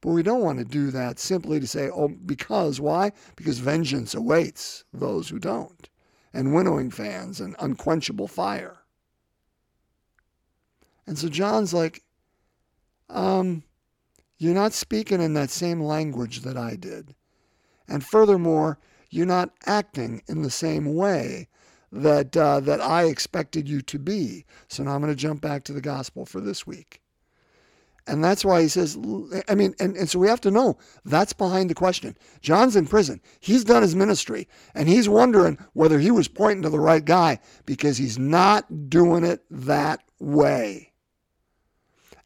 But 0.00 0.12
we 0.12 0.22
don't 0.22 0.42
want 0.42 0.58
to 0.58 0.64
do 0.64 0.90
that 0.92 1.18
simply 1.18 1.60
to 1.60 1.66
say, 1.66 1.90
oh, 1.90 2.08
because 2.08 2.80
why? 2.80 3.12
Because 3.36 3.58
vengeance 3.58 4.14
awaits 4.14 4.84
those 4.94 5.28
who 5.28 5.38
don't, 5.38 5.90
and 6.32 6.54
winnowing 6.54 6.90
fans 6.90 7.38
and 7.40 7.54
unquenchable 7.58 8.28
fire. 8.28 8.79
And 11.10 11.18
so 11.18 11.28
John's 11.28 11.74
like, 11.74 12.04
um, 13.08 13.64
you're 14.38 14.54
not 14.54 14.72
speaking 14.72 15.20
in 15.20 15.34
that 15.34 15.50
same 15.50 15.80
language 15.82 16.42
that 16.42 16.56
I 16.56 16.76
did. 16.76 17.16
And 17.88 18.06
furthermore, 18.06 18.78
you're 19.10 19.26
not 19.26 19.50
acting 19.66 20.22
in 20.28 20.42
the 20.42 20.50
same 20.50 20.94
way 20.94 21.48
that 21.90 22.36
uh, 22.36 22.60
that 22.60 22.80
I 22.80 23.06
expected 23.06 23.68
you 23.68 23.82
to 23.82 23.98
be. 23.98 24.44
So 24.68 24.84
now 24.84 24.94
I'm 24.94 25.00
going 25.00 25.12
to 25.12 25.20
jump 25.20 25.40
back 25.40 25.64
to 25.64 25.72
the 25.72 25.80
gospel 25.80 26.26
for 26.26 26.40
this 26.40 26.64
week. 26.64 27.02
And 28.06 28.22
that's 28.22 28.44
why 28.44 28.62
he 28.62 28.68
says, 28.68 28.96
I 29.48 29.56
mean, 29.56 29.74
and, 29.80 29.96
and 29.96 30.08
so 30.08 30.20
we 30.20 30.28
have 30.28 30.40
to 30.42 30.50
know 30.52 30.78
that's 31.04 31.32
behind 31.32 31.70
the 31.70 31.74
question. 31.74 32.16
John's 32.40 32.76
in 32.76 32.86
prison. 32.86 33.20
He's 33.40 33.64
done 33.64 33.82
his 33.82 33.96
ministry, 33.96 34.46
and 34.76 34.88
he's 34.88 35.08
wondering 35.08 35.58
whether 35.72 35.98
he 35.98 36.12
was 36.12 36.28
pointing 36.28 36.62
to 36.62 36.70
the 36.70 36.78
right 36.78 37.04
guy 37.04 37.40
because 37.66 37.98
he's 37.98 38.16
not 38.16 38.88
doing 38.88 39.24
it 39.24 39.42
that 39.50 40.04
way. 40.20 40.89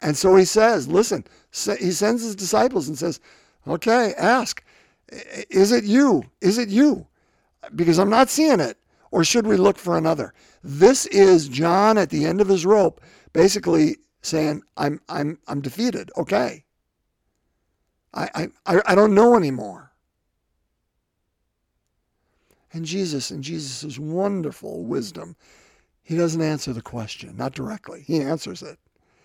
And 0.04 0.18
so 0.18 0.36
he 0.36 0.44
says, 0.44 0.86
listen, 0.86 1.24
he 1.50 1.90
sends 1.90 2.22
his 2.22 2.36
disciples 2.36 2.88
and 2.88 2.98
says, 2.98 3.20
okay, 3.66 4.12
ask, 4.18 4.62
is 5.48 5.72
it 5.72 5.84
you? 5.84 6.24
Is 6.42 6.58
it 6.58 6.68
you? 6.68 7.06
Because 7.74 7.98
I'm 7.98 8.10
not 8.10 8.28
seeing 8.28 8.60
it 8.60 8.76
or 9.10 9.24
should 9.24 9.46
we 9.46 9.56
look 9.56 9.78
for 9.78 9.96
another? 9.96 10.34
This 10.62 11.06
is 11.06 11.48
John 11.48 11.96
at 11.96 12.10
the 12.10 12.26
end 12.26 12.42
of 12.42 12.48
his 12.48 12.66
rope, 12.66 13.00
basically 13.32 13.96
saying, 14.20 14.62
I'm, 14.76 15.00
I'm, 15.08 15.38
I'm 15.48 15.62
defeated. 15.62 16.10
Okay. 16.18 16.64
I, 18.12 18.48
I, 18.66 18.82
I 18.84 18.94
don't 18.94 19.14
know 19.14 19.36
anymore. 19.36 19.90
And 22.74 22.84
Jesus, 22.84 23.30
in 23.30 23.40
Jesus' 23.40 23.98
wonderful 23.98 24.84
wisdom, 24.84 25.34
he 26.02 26.14
doesn't 26.14 26.42
answer 26.42 26.74
the 26.74 26.82
question, 26.82 27.38
not 27.38 27.54
directly. 27.54 28.02
He 28.02 28.20
answers 28.20 28.62
it. 28.62 28.78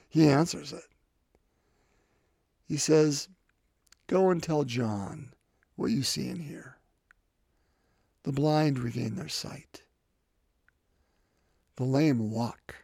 He 0.09 0.27
answers 0.27 0.73
it. 0.73 0.83
He 2.65 2.77
says, 2.77 3.29
Go 4.07 4.31
and 4.31 4.41
tell 4.41 4.63
John 4.63 5.33
what 5.75 5.91
you 5.91 6.03
see 6.03 6.27
and 6.29 6.41
hear. 6.41 6.77
The 8.23 8.31
blind 8.31 8.79
regain 8.79 9.15
their 9.15 9.29
sight. 9.29 9.83
The 11.77 11.83
lame 11.85 12.31
walk. 12.31 12.75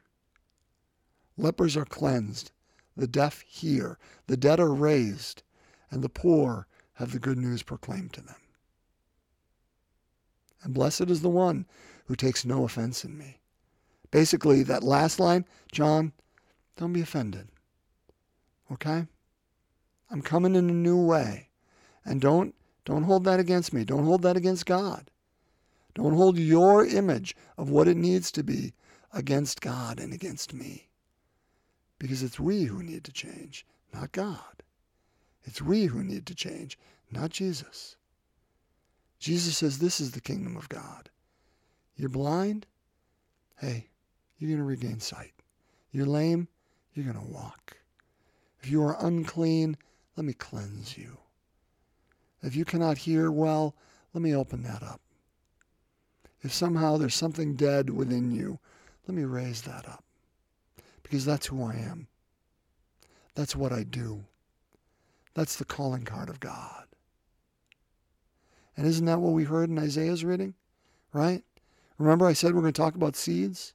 Lepers 1.35 1.75
are 1.75 1.85
cleansed. 1.85 2.51
The 2.95 3.07
deaf 3.07 3.41
hear. 3.41 3.97
The 4.27 4.37
dead 4.37 4.59
are 4.59 4.73
raised. 4.73 5.43
And 5.91 6.03
the 6.03 6.09
poor 6.09 6.67
have 6.93 7.11
the 7.11 7.19
good 7.19 7.37
news 7.37 7.63
proclaimed 7.63 8.13
to 8.13 8.21
them. 8.21 8.35
And 10.63 10.73
blessed 10.73 11.09
is 11.09 11.21
the 11.21 11.29
one 11.29 11.65
who 12.05 12.15
takes 12.15 12.45
no 12.45 12.63
offense 12.63 13.03
in 13.03 13.17
me. 13.17 13.41
Basically, 14.11 14.63
that 14.63 14.83
last 14.83 15.19
line, 15.19 15.45
John, 15.71 16.13
don't 16.77 16.93
be 16.93 17.01
offended. 17.01 17.47
Okay? 18.71 19.05
I'm 20.09 20.21
coming 20.21 20.55
in 20.55 20.69
a 20.69 20.73
new 20.73 21.03
way. 21.03 21.49
And 22.03 22.21
don't 22.21 22.53
don't 22.85 23.03
hold 23.03 23.23
that 23.23 23.39
against 23.39 23.73
me. 23.73 23.83
Don't 23.83 24.05
hold 24.05 24.21
that 24.21 24.37
against 24.37 24.65
God. 24.65 25.09
Don't 25.95 26.13
hold 26.13 26.37
your 26.37 26.85
image 26.85 27.35
of 27.57 27.69
what 27.69 27.87
it 27.87 27.97
needs 27.97 28.31
to 28.33 28.43
be 28.43 28.73
against 29.11 29.61
God 29.61 29.99
and 29.99 30.13
against 30.13 30.53
me. 30.53 30.89
Because 31.97 32.21
it's 32.21 32.39
we 32.39 32.65
who 32.65 32.83
need 32.83 33.03
to 33.05 33.11
change, 33.11 33.65
not 33.93 34.11
God. 34.11 34.63
It's 35.45 35.61
we 35.61 35.85
who 35.85 36.03
need 36.03 36.25
to 36.27 36.35
change, 36.35 36.77
not 37.09 37.31
Jesus. 37.31 37.95
Jesus 39.19 39.57
says 39.57 39.79
this 39.79 39.99
is 39.99 40.11
the 40.11 40.21
kingdom 40.21 40.57
of 40.57 40.69
God. 40.69 41.09
You're 41.95 42.09
blind? 42.09 42.67
Hey, 43.57 43.87
you're 44.37 44.49
going 44.49 44.59
to 44.59 44.65
regain 44.65 44.99
sight. 44.99 45.31
You're 45.91 46.05
lame? 46.05 46.49
You're 46.95 47.11
going 47.11 47.23
to 47.25 47.31
walk. 47.31 47.77
If 48.61 48.71
you 48.71 48.81
are 48.83 48.97
unclean, 49.05 49.77
let 50.15 50.25
me 50.25 50.33
cleanse 50.33 50.97
you. 50.97 51.17
If 52.41 52.55
you 52.55 52.63
cannot 52.63 52.99
hear 52.99 53.29
well, 53.29 53.75
let 54.13 54.21
me 54.21 54.33
open 54.33 54.63
that 54.63 54.81
up. 54.81 55.01
If 56.41 56.53
somehow 56.53 56.97
there's 56.97 57.15
something 57.15 57.55
dead 57.55 57.89
within 57.89 58.31
you, 58.31 58.59
let 59.07 59.15
me 59.15 59.23
raise 59.23 59.61
that 59.63 59.87
up. 59.87 60.03
Because 61.03 61.25
that's 61.25 61.47
who 61.47 61.63
I 61.63 61.73
am. 61.73 62.07
That's 63.35 63.55
what 63.55 63.73
I 63.73 63.83
do. 63.83 64.23
That's 65.33 65.57
the 65.57 65.65
calling 65.65 66.05
card 66.05 66.29
of 66.29 66.39
God. 66.39 66.85
And 68.77 68.87
isn't 68.87 69.05
that 69.05 69.19
what 69.19 69.33
we 69.33 69.43
heard 69.43 69.69
in 69.69 69.77
Isaiah's 69.77 70.23
reading? 70.23 70.53
Right? 71.11 71.43
Remember 71.97 72.25
I 72.25 72.33
said 72.33 72.53
we're 72.53 72.61
going 72.61 72.73
to 72.73 72.81
talk 72.81 72.95
about 72.95 73.15
seeds? 73.15 73.73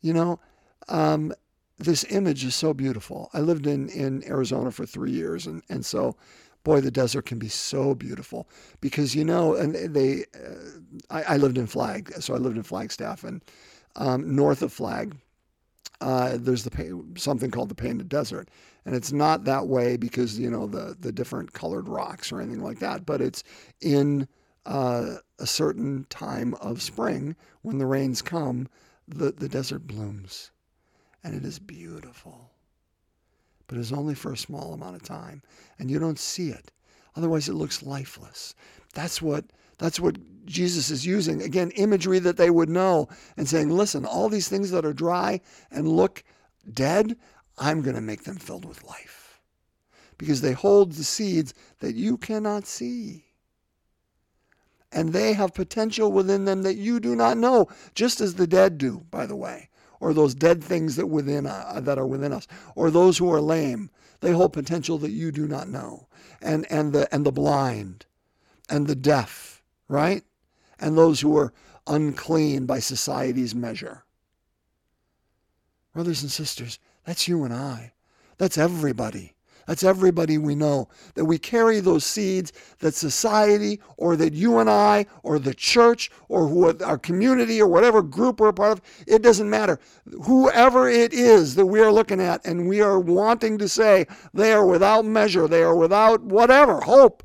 You 0.00 0.12
know, 0.12 0.40
um, 0.88 1.32
this 1.78 2.04
image 2.10 2.44
is 2.44 2.54
so 2.54 2.72
beautiful. 2.72 3.30
I 3.34 3.40
lived 3.40 3.66
in, 3.66 3.88
in 3.90 4.24
Arizona 4.24 4.70
for 4.70 4.86
three 4.86 5.10
years, 5.12 5.46
and, 5.46 5.62
and 5.68 5.84
so 5.84 6.16
boy, 6.66 6.80
the 6.80 6.90
desert 6.90 7.26
can 7.26 7.38
be 7.38 7.48
so 7.48 7.94
beautiful. 7.94 8.48
Because 8.80 9.14
you 9.14 9.24
know, 9.24 9.54
and 9.54 9.74
they, 9.94 10.24
uh, 10.34 10.80
I, 11.10 11.22
I, 11.22 11.36
lived 11.36 11.58
in 11.58 11.68
Flag, 11.68 12.12
so 12.18 12.34
I 12.34 12.38
lived 12.38 12.56
in 12.56 12.64
Flagstaff, 12.64 13.22
and 13.22 13.40
um, 13.94 14.34
north 14.34 14.62
of 14.62 14.72
Flag, 14.72 15.16
uh, 16.00 16.36
there's 16.40 16.64
the 16.64 17.04
something 17.16 17.52
called 17.52 17.68
the 17.68 17.76
Painted 17.76 18.08
Desert, 18.08 18.48
and 18.84 18.96
it's 18.96 19.12
not 19.12 19.44
that 19.44 19.68
way 19.68 19.96
because 19.96 20.38
you 20.40 20.50
know 20.50 20.66
the 20.66 20.96
the 20.98 21.12
different 21.12 21.52
colored 21.52 21.88
rocks 21.88 22.32
or 22.32 22.40
anything 22.40 22.64
like 22.64 22.80
that, 22.80 23.06
but 23.06 23.20
it's 23.20 23.44
in 23.80 24.26
uh, 24.66 25.14
a 25.38 25.46
certain 25.46 26.04
time 26.10 26.54
of 26.54 26.82
spring 26.82 27.36
when 27.62 27.78
the 27.78 27.86
rains 27.86 28.22
come, 28.22 28.68
the 29.06 29.30
the 29.30 29.48
desert 29.48 29.86
blooms, 29.86 30.50
and 31.26 31.34
it 31.34 31.44
is 31.44 31.58
beautiful 31.58 32.52
but 33.66 33.78
it's 33.78 33.92
only 33.92 34.14
for 34.14 34.32
a 34.32 34.36
small 34.36 34.72
amount 34.72 34.96
of 34.96 35.02
time, 35.02 35.42
and 35.78 35.90
you 35.90 35.98
don't 35.98 36.18
see 36.18 36.50
it. 36.50 36.70
Otherwise, 37.16 37.48
it 37.48 37.54
looks 37.54 37.82
lifeless. 37.82 38.54
That's 38.94 39.20
what 39.20 39.44
that's 39.78 40.00
what 40.00 40.16
Jesus 40.46 40.90
is 40.90 41.04
using. 41.04 41.42
Again, 41.42 41.70
imagery 41.72 42.18
that 42.20 42.38
they 42.38 42.48
would 42.48 42.70
know 42.70 43.08
and 43.36 43.46
saying, 43.46 43.68
listen, 43.68 44.06
all 44.06 44.28
these 44.30 44.48
things 44.48 44.70
that 44.70 44.86
are 44.86 44.94
dry 44.94 45.40
and 45.70 45.86
look 45.86 46.24
dead, 46.72 47.16
I'm 47.58 47.82
going 47.82 47.96
to 47.96 48.00
make 48.00 48.24
them 48.24 48.36
filled 48.36 48.64
with 48.64 48.84
life. 48.84 49.38
Because 50.16 50.40
they 50.40 50.52
hold 50.52 50.92
the 50.92 51.04
seeds 51.04 51.52
that 51.80 51.94
you 51.94 52.16
cannot 52.16 52.66
see. 52.66 53.26
And 54.90 55.12
they 55.12 55.34
have 55.34 55.52
potential 55.52 56.10
within 56.10 56.46
them 56.46 56.62
that 56.62 56.76
you 56.76 56.98
do 56.98 57.14
not 57.14 57.36
know, 57.36 57.68
just 57.94 58.22
as 58.22 58.36
the 58.36 58.46
dead 58.46 58.78
do, 58.78 59.04
by 59.10 59.26
the 59.26 59.36
way 59.36 59.68
or 60.00 60.12
those 60.12 60.34
dead 60.34 60.62
things 60.62 60.96
that 60.96 61.06
within 61.06 61.46
uh, 61.46 61.80
that 61.82 61.98
are 61.98 62.06
within 62.06 62.32
us, 62.32 62.46
or 62.74 62.90
those 62.90 63.18
who 63.18 63.32
are 63.32 63.40
lame. 63.40 63.90
They 64.20 64.32
hold 64.32 64.52
potential 64.52 64.98
that 64.98 65.10
you 65.10 65.30
do 65.30 65.46
not 65.46 65.68
know, 65.68 66.08
and 66.40 66.66
and 66.70 66.92
the 66.92 67.12
and 67.14 67.24
the 67.24 67.32
blind, 67.32 68.06
and 68.68 68.86
the 68.86 68.96
deaf, 68.96 69.62
right, 69.88 70.24
and 70.80 70.96
those 70.96 71.20
who 71.20 71.36
are 71.36 71.52
unclean 71.86 72.66
by 72.66 72.80
society's 72.80 73.54
measure. 73.54 74.04
Brothers 75.92 76.22
and 76.22 76.30
sisters, 76.30 76.78
that's 77.04 77.28
you 77.28 77.44
and 77.44 77.54
I. 77.54 77.92
That's 78.38 78.58
everybody. 78.58 79.35
That's 79.66 79.82
everybody 79.82 80.38
we 80.38 80.54
know. 80.54 80.88
That 81.14 81.24
we 81.24 81.38
carry 81.38 81.80
those 81.80 82.04
seeds 82.04 82.52
that 82.78 82.94
society 82.94 83.80
or 83.96 84.16
that 84.16 84.32
you 84.32 84.58
and 84.58 84.70
I 84.70 85.06
or 85.22 85.38
the 85.38 85.54
church 85.54 86.10
or 86.28 86.46
who, 86.46 86.78
our 86.84 86.98
community 86.98 87.60
or 87.60 87.66
whatever 87.66 88.00
group 88.02 88.40
we're 88.40 88.48
a 88.48 88.52
part 88.52 88.72
of, 88.72 88.80
it 89.06 89.22
doesn't 89.22 89.50
matter. 89.50 89.80
Whoever 90.24 90.88
it 90.88 91.12
is 91.12 91.56
that 91.56 91.66
we 91.66 91.80
are 91.80 91.92
looking 91.92 92.20
at 92.20 92.46
and 92.46 92.68
we 92.68 92.80
are 92.80 92.98
wanting 92.98 93.58
to 93.58 93.68
say 93.68 94.06
they 94.32 94.52
are 94.52 94.64
without 94.64 95.04
measure, 95.04 95.48
they 95.48 95.62
are 95.62 95.76
without 95.76 96.22
whatever, 96.22 96.80
hope. 96.80 97.24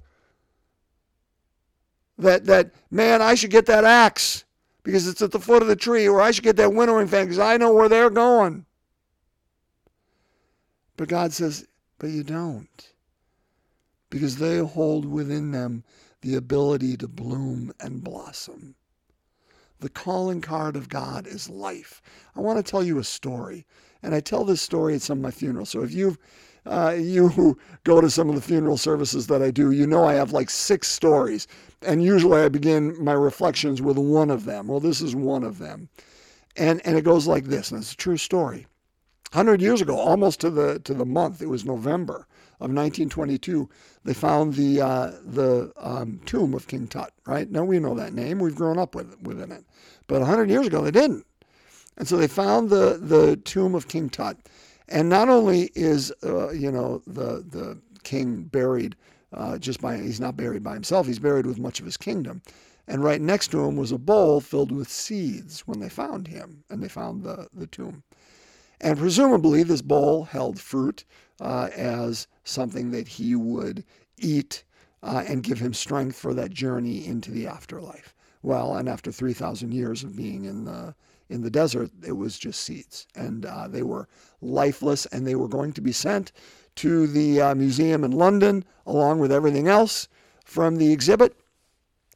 That, 2.18 2.46
that 2.46 2.72
man, 2.92 3.22
I 3.22 3.36
should 3.36 3.50
get 3.52 3.66
that 3.68 3.84
axe 3.84 4.46
because 4.84 5.08
it's 5.08 5.22
at 5.22 5.32
the 5.32 5.40
foot 5.40 5.62
of 5.62 5.68
the 5.68 5.76
tree, 5.76 6.08
or 6.08 6.22
I 6.22 6.32
should 6.32 6.44
get 6.44 6.58
that 6.58 6.74
winnowing 6.74 7.08
fan 7.08 7.26
because 7.26 7.40
I 7.40 7.58
know 7.58 7.74
where 7.74 7.90
they're 7.90 8.10
going. 8.10 8.66
But 10.98 11.08
God 11.08 11.34
says, 11.34 11.68
but 12.02 12.10
you 12.10 12.24
don't. 12.24 12.94
Because 14.10 14.38
they 14.38 14.58
hold 14.58 15.06
within 15.06 15.52
them 15.52 15.84
the 16.22 16.34
ability 16.34 16.98
to 16.98 17.08
bloom 17.08 17.72
and 17.80 18.04
blossom. 18.04 18.74
The 19.80 19.90
calling 19.90 20.42
card 20.42 20.76
of 20.76 20.90
God 20.90 21.28
is 21.28 21.48
life. 21.48 22.02
I 22.36 22.40
want 22.40 22.58
to 22.58 22.70
tell 22.70 22.84
you 22.84 22.98
a 22.98 23.04
story. 23.04 23.68
And 24.02 24.16
I 24.16 24.20
tell 24.20 24.44
this 24.44 24.64
story 24.64 24.96
at 24.96 25.04
some 25.04 25.20
of 25.20 25.24
my 25.24 25.30
funerals. 25.30 25.70
So 25.70 25.84
if 25.84 25.94
you've 25.94 26.18
uh, 26.66 26.96
you 26.98 27.28
who 27.28 27.58
go 27.84 28.02
to 28.02 28.10
some 28.10 28.30
of 28.30 28.36
the 28.36 28.42
funeral 28.42 28.78
services 28.78 29.28
that 29.28 29.44
I 29.44 29.52
do, 29.52 29.70
you 29.70 29.86
know 29.86 30.04
I 30.04 30.14
have 30.14 30.34
like 30.34 30.50
six 30.50 30.88
stories. 30.88 31.48
And 31.84 32.04
usually 32.04 32.42
I 32.42 32.50
begin 32.50 32.96
my 33.04 33.14
reflections 33.14 33.80
with 33.80 34.00
one 34.00 34.32
of 34.32 34.46
them. 34.46 34.68
Well, 34.68 34.80
this 34.80 35.02
is 35.02 35.16
one 35.16 35.44
of 35.44 35.60
them. 35.60 35.88
And, 36.58 36.82
and 36.84 36.98
it 36.98 37.04
goes 37.04 37.28
like 37.28 37.46
this, 37.46 37.70
and 37.70 37.80
it's 37.80 37.94
a 37.94 37.98
true 37.98 38.18
story. 38.18 38.66
100 39.32 39.62
years 39.62 39.82
ago, 39.82 39.98
almost 39.98 40.42
to 40.42 40.50
the, 40.50 40.80
to 40.80 40.94
the 40.94 41.06
month, 41.06 41.42
it 41.42 41.48
was 41.48 41.64
November 41.64 42.28
of 42.60 42.70
1922, 42.70 43.70
they 44.04 44.14
found 44.14 44.54
the, 44.56 44.82
uh, 44.82 45.12
the 45.24 45.72
um, 45.78 46.20
tomb 46.26 46.54
of 46.54 46.68
King 46.68 46.88
Tut, 46.88 47.14
right? 47.26 47.50
Now 47.50 47.64
we 47.64 47.80
know 47.80 47.96
that 47.96 48.14
name. 48.14 48.40
We've 48.40 48.56
grown 48.56 48.78
up 48.78 48.94
with, 48.94 49.20
within 49.22 49.52
it. 49.52 49.64
But 50.08 50.20
100 50.20 50.50
years 50.50 50.68
ago, 50.68 50.82
they 50.82 50.92
didn't. 50.92 51.26
And 51.98 52.08
so 52.08 52.18
they 52.18 52.28
found 52.28 52.70
the, 52.70 53.00
the 53.02 53.38
tomb 53.38 53.74
of 53.74 53.88
King 53.88 54.10
Tut. 54.10 54.38
And 54.90 55.08
not 55.08 55.30
only 55.30 55.72
is, 55.76 56.12
uh, 56.24 56.52
you 56.52 56.72
know, 56.72 57.02
the, 57.08 57.44
the 57.50 57.80
king 58.04 58.44
buried 58.44 58.98
uh, 59.34 59.58
just 59.58 59.80
by, 59.80 59.98
he's 59.98 60.20
not 60.20 60.36
buried 60.36 60.64
by 60.64 60.74
himself, 60.74 61.08
he's 61.08 61.20
buried 61.20 61.46
with 61.46 61.58
much 61.58 61.80
of 61.80 61.86
his 61.86 61.96
kingdom. 61.98 62.42
And 62.88 63.04
right 63.04 63.22
next 63.22 63.48
to 63.52 63.66
him 63.66 63.78
was 63.78 63.94
a 63.94 63.98
bowl 63.98 64.42
filled 64.42 64.72
with 64.72 64.90
seeds 64.90 65.62
when 65.62 65.80
they 65.80 65.88
found 65.90 66.28
him 66.28 66.66
and 66.70 66.84
they 66.84 66.90
found 66.90 67.24
the, 67.24 67.48
the 67.54 67.68
tomb. 67.68 68.04
And 68.82 68.98
presumably, 68.98 69.62
this 69.62 69.84
bowl 69.84 70.24
held 70.24 70.60
fruit 70.60 71.06
uh, 71.40 71.70
as 71.76 72.28
something 72.44 72.90
that 72.92 73.08
he 73.08 73.36
would 73.36 73.86
eat 74.18 74.64
uh, 75.04 75.24
and 75.28 75.44
give 75.44 75.60
him 75.60 75.74
strength 75.74 76.18
for 76.18 76.34
that 76.34 76.50
journey 76.50 77.06
into 77.06 77.30
the 77.32 77.46
afterlife. 77.46 78.16
Well, 78.42 78.76
and 78.76 78.90
after 78.90 79.12
3,000 79.12 79.72
years 79.72 80.04
of 80.04 80.16
being 80.16 80.46
in 80.46 80.66
the 80.66 80.96
in 81.30 81.44
the 81.44 81.50
desert, 81.50 81.90
it 82.06 82.12
was 82.12 82.38
just 82.38 82.60
seeds, 82.60 83.08
and 83.16 83.46
uh, 83.46 83.66
they 83.70 83.84
were 83.84 84.10
lifeless, 84.42 85.06
and 85.06 85.26
they 85.26 85.36
were 85.36 85.48
going 85.48 85.72
to 85.72 85.80
be 85.80 85.94
sent 85.94 86.34
to 86.76 87.08
the 87.08 87.40
uh, 87.40 87.56
museum 87.56 88.04
in 88.04 88.12
London 88.12 88.66
along 88.86 89.20
with 89.20 89.32
everything 89.32 89.70
else 89.70 90.10
from 90.44 90.76
the 90.76 90.92
exhibit, 90.92 91.34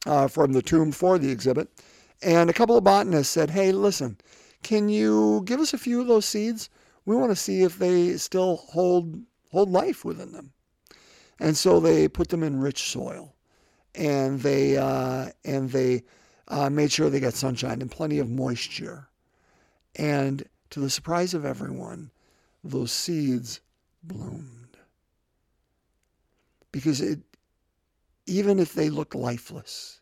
uh, 0.04 0.28
from 0.28 0.52
the 0.52 0.60
tomb 0.60 0.92
for 0.92 1.16
the 1.16 1.30
exhibit. 1.30 1.70
And 2.20 2.50
a 2.50 2.52
couple 2.52 2.76
of 2.76 2.84
botanists 2.84 3.32
said, 3.32 3.48
"Hey, 3.48 3.72
listen, 3.72 4.18
can 4.62 4.88
you 4.88 5.42
give 5.44 5.60
us 5.60 5.72
a 5.72 5.78
few 5.78 6.00
of 6.00 6.06
those 6.06 6.26
seeds? 6.26 6.70
We 7.04 7.16
want 7.16 7.30
to 7.30 7.36
see 7.36 7.62
if 7.62 7.78
they 7.78 8.16
still 8.16 8.56
hold 8.56 9.22
hold 9.50 9.70
life 9.70 10.04
within 10.04 10.32
them." 10.32 10.52
And 11.38 11.56
so 11.56 11.80
they 11.80 12.08
put 12.08 12.28
them 12.28 12.42
in 12.42 12.60
rich 12.60 12.90
soil, 12.90 13.34
and 13.94 14.40
they 14.40 14.76
uh, 14.76 15.30
and 15.44 15.70
they 15.70 16.04
uh, 16.48 16.70
made 16.70 16.92
sure 16.92 17.10
they 17.10 17.20
got 17.20 17.34
sunshine 17.34 17.80
and 17.80 17.90
plenty 17.90 18.18
of 18.18 18.30
moisture. 18.30 19.08
And 19.96 20.44
to 20.70 20.80
the 20.80 20.90
surprise 20.90 21.34
of 21.34 21.44
everyone, 21.44 22.10
those 22.62 22.92
seeds 22.92 23.60
bloomed. 24.02 24.76
Because 26.72 27.00
it, 27.00 27.20
even 28.26 28.58
if 28.58 28.74
they 28.74 28.90
look 28.90 29.14
lifeless, 29.14 30.00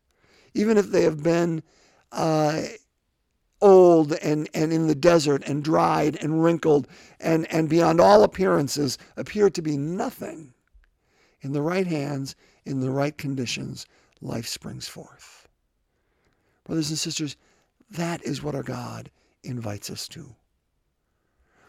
even 0.55 0.77
if 0.77 0.91
they 0.91 1.03
have 1.03 1.23
been 1.23 1.63
uh, 2.13 2.63
old 3.65 4.13
and, 4.13 4.47
and 4.53 4.73
in 4.75 4.87
the 4.87 4.95
desert 4.95 5.43
and 5.47 5.65
dried 5.65 6.17
and 6.17 6.45
wrinkled 6.45 6.87
and, 7.19 7.51
and 7.51 7.71
beyond 7.71 7.99
all 7.99 8.23
appearances 8.23 8.99
appear 9.17 9.49
to 9.49 9.63
be 9.63 9.79
nothing, 9.79 10.53
in 11.41 11.53
the 11.53 11.63
right 11.63 11.87
hands, 11.87 12.37
in 12.67 12.81
the 12.81 12.91
right 12.91 13.17
conditions, 13.17 13.87
life 14.21 14.47
springs 14.47 14.87
forth. 14.87 15.49
Brothers 16.65 16.91
and 16.91 16.99
sisters, 16.99 17.37
that 17.91 18.23
is 18.23 18.43
what 18.43 18.55
our 18.55 18.63
God 18.63 19.11
invites 19.43 19.91
us 19.91 20.09
to. 20.09 20.35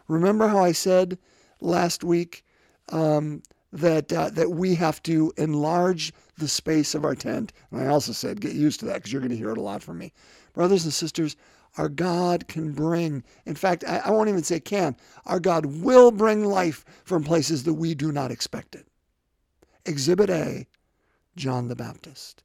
Remember 0.06 0.48
how 0.48 0.62
I 0.62 0.72
said 0.72 1.18
last 1.60 2.04
week 2.04 2.44
um, 2.90 3.42
that 3.72 4.12
uh, 4.12 4.30
that 4.30 4.50
we 4.50 4.74
have 4.74 5.02
to 5.04 5.32
enlarge 5.36 6.12
the 6.38 6.48
space 6.48 6.94
of 6.94 7.04
our 7.04 7.14
tent, 7.14 7.52
and 7.70 7.80
I 7.80 7.86
also 7.86 8.12
said 8.12 8.40
get 8.40 8.54
used 8.54 8.80
to 8.80 8.86
that 8.86 8.96
because 8.96 9.12
you're 9.12 9.20
going 9.20 9.30
to 9.30 9.36
hear 9.36 9.50
it 9.50 9.58
a 9.58 9.62
lot 9.62 9.82
from 9.82 9.98
me, 9.98 10.12
brothers 10.52 10.84
and 10.84 10.92
sisters. 10.92 11.36
Our 11.76 11.88
God 11.88 12.48
can 12.48 12.72
bring, 12.72 13.22
in 13.44 13.54
fact, 13.54 13.84
I, 13.86 13.98
I 13.98 14.10
won't 14.10 14.28
even 14.28 14.42
say 14.42 14.60
can, 14.60 14.96
our 15.26 15.38
God 15.38 15.66
will 15.66 16.10
bring 16.10 16.44
life 16.44 16.84
from 17.04 17.22
places 17.22 17.64
that 17.64 17.74
we 17.74 17.94
do 17.94 18.12
not 18.12 18.30
expect 18.30 18.74
it. 18.74 18.86
Exhibit 19.84 20.30
A 20.30 20.66
John 21.36 21.68
the 21.68 21.76
Baptist. 21.76 22.42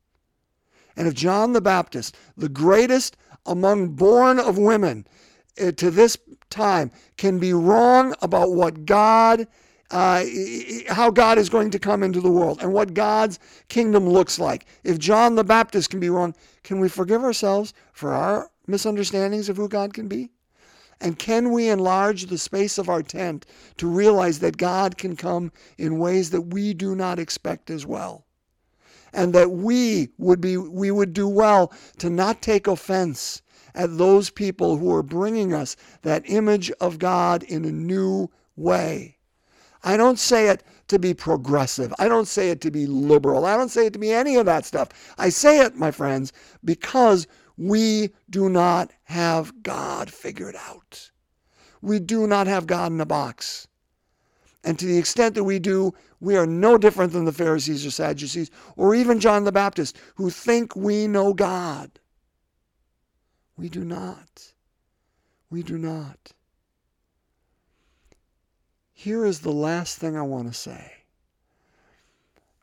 And 0.97 1.07
if 1.07 1.13
John 1.13 1.53
the 1.53 1.61
Baptist, 1.61 2.15
the 2.35 2.49
greatest 2.49 3.15
among 3.45 3.89
born 3.89 4.39
of 4.39 4.57
women 4.57 5.07
uh, 5.59 5.71
to 5.71 5.89
this 5.89 6.17
time, 6.49 6.91
can 7.17 7.39
be 7.39 7.53
wrong 7.53 8.13
about 8.21 8.51
what 8.51 8.85
God, 8.85 9.47
uh, 9.89 10.23
how 10.89 11.09
God 11.09 11.37
is 11.37 11.49
going 11.49 11.71
to 11.71 11.79
come 11.79 12.03
into 12.03 12.19
the 12.19 12.29
world 12.29 12.59
and 12.61 12.73
what 12.73 12.93
God's 12.93 13.39
kingdom 13.69 14.07
looks 14.07 14.37
like, 14.37 14.65
if 14.83 14.99
John 14.99 15.35
the 15.35 15.43
Baptist 15.45 15.89
can 15.89 16.01
be 16.01 16.09
wrong, 16.09 16.35
can 16.63 16.81
we 16.81 16.89
forgive 16.89 17.23
ourselves 17.23 17.73
for 17.93 18.13
our 18.13 18.50
misunderstandings 18.71 19.49
of 19.49 19.57
who 19.57 19.69
God 19.69 19.93
can 19.93 20.07
be? 20.07 20.31
And 20.99 21.19
can 21.19 21.51
we 21.51 21.69
enlarge 21.69 22.25
the 22.25 22.37
space 22.37 22.77
of 22.77 22.89
our 22.89 23.03
tent 23.03 23.45
to 23.77 23.87
realize 23.87 24.39
that 24.39 24.57
God 24.57 24.97
can 24.97 25.15
come 25.15 25.51
in 25.77 25.99
ways 25.99 26.29
that 26.31 26.41
we 26.41 26.73
do 26.73 26.95
not 26.95 27.19
expect 27.19 27.69
as 27.69 27.85
well? 27.85 28.25
and 29.13 29.33
that 29.33 29.51
we 29.51 30.09
would 30.17 30.41
be 30.41 30.57
we 30.57 30.91
would 30.91 31.13
do 31.13 31.27
well 31.27 31.71
to 31.97 32.09
not 32.09 32.41
take 32.41 32.67
offense 32.67 33.41
at 33.73 33.97
those 33.97 34.29
people 34.29 34.77
who 34.77 34.93
are 34.93 35.03
bringing 35.03 35.53
us 35.53 35.75
that 36.01 36.23
image 36.25 36.71
of 36.81 36.99
God 36.99 37.43
in 37.43 37.63
a 37.65 37.71
new 37.71 38.29
way. 38.55 39.17
I 39.83 39.97
don't 39.97 40.19
say 40.19 40.49
it 40.49 40.63
to 40.89 40.99
be 40.99 41.13
progressive. 41.13 41.93
I 41.97 42.07
don't 42.07 42.27
say 42.27 42.49
it 42.49 42.61
to 42.61 42.71
be 42.71 42.85
liberal. 42.85 43.45
I 43.45 43.57
don't 43.57 43.69
say 43.69 43.87
it 43.87 43.93
to 43.93 43.99
be 43.99 44.11
any 44.11 44.35
of 44.35 44.45
that 44.45 44.65
stuff. 44.65 44.89
I 45.17 45.29
say 45.29 45.59
it, 45.61 45.75
my 45.75 45.89
friends, 45.89 46.33
because 46.63 47.27
we 47.61 48.09
do 48.27 48.49
not 48.49 48.91
have 49.03 49.61
God 49.61 50.11
figured 50.11 50.55
out. 50.55 51.11
We 51.79 51.99
do 51.99 52.25
not 52.25 52.47
have 52.47 52.65
God 52.65 52.91
in 52.91 52.99
a 52.99 53.05
box. 53.05 53.67
And 54.63 54.79
to 54.79 54.85
the 54.87 54.97
extent 54.97 55.35
that 55.35 55.43
we 55.43 55.59
do, 55.59 55.93
we 56.19 56.35
are 56.37 56.47
no 56.47 56.79
different 56.79 57.13
than 57.13 57.25
the 57.25 57.31
Pharisees 57.31 57.85
or 57.85 57.91
Sadducees 57.91 58.49
or 58.77 58.95
even 58.95 59.19
John 59.19 59.43
the 59.43 59.51
Baptist 59.51 59.95
who 60.15 60.31
think 60.31 60.75
we 60.75 61.05
know 61.05 61.35
God. 61.35 61.91
We 63.57 63.69
do 63.69 63.85
not. 63.85 64.53
We 65.51 65.61
do 65.61 65.77
not. 65.77 66.31
Here 68.91 69.23
is 69.23 69.41
the 69.41 69.51
last 69.51 69.99
thing 69.99 70.17
I 70.17 70.23
want 70.23 70.47
to 70.47 70.59
say. 70.59 70.93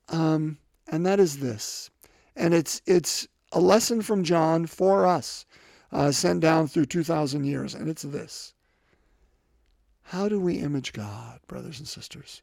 Um, 0.09 0.59
and 0.89 1.07
that 1.07 1.21
is 1.21 1.39
this. 1.39 1.89
And 2.35 2.53
it's, 2.53 2.83
it's 2.85 3.29
a 3.53 3.61
lesson 3.61 4.03
from 4.03 4.25
John 4.25 4.67
for 4.67 5.07
us, 5.07 5.47
uh, 5.93 6.13
sent 6.13 6.41
down 6.41 6.69
through 6.69 6.87
2,000 6.87 7.45
years. 7.45 7.75
And 7.75 7.89
it's 7.89 8.03
this 8.03 8.55
How 10.03 10.29
do 10.29 10.41
we 10.41 10.55
image 10.55 10.93
God, 10.93 11.41
brothers 11.47 11.79
and 11.79 11.89
sisters? 11.89 12.43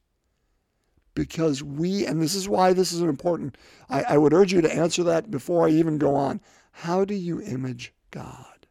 Because 1.14 1.64
we, 1.64 2.06
and 2.06 2.22
this 2.22 2.36
is 2.36 2.50
why 2.50 2.74
this 2.74 2.92
is 2.92 3.02
important, 3.02 3.58
I, 3.90 4.04
I 4.04 4.18
would 4.18 4.34
urge 4.34 4.52
you 4.52 4.62
to 4.62 4.74
answer 4.74 5.04
that 5.04 5.32
before 5.32 5.66
I 5.66 5.72
even 5.72 5.98
go 5.98 6.16
on. 6.16 6.42
How 6.72 7.06
do 7.06 7.14
you 7.14 7.42
image 7.42 7.94
God? 8.12 8.68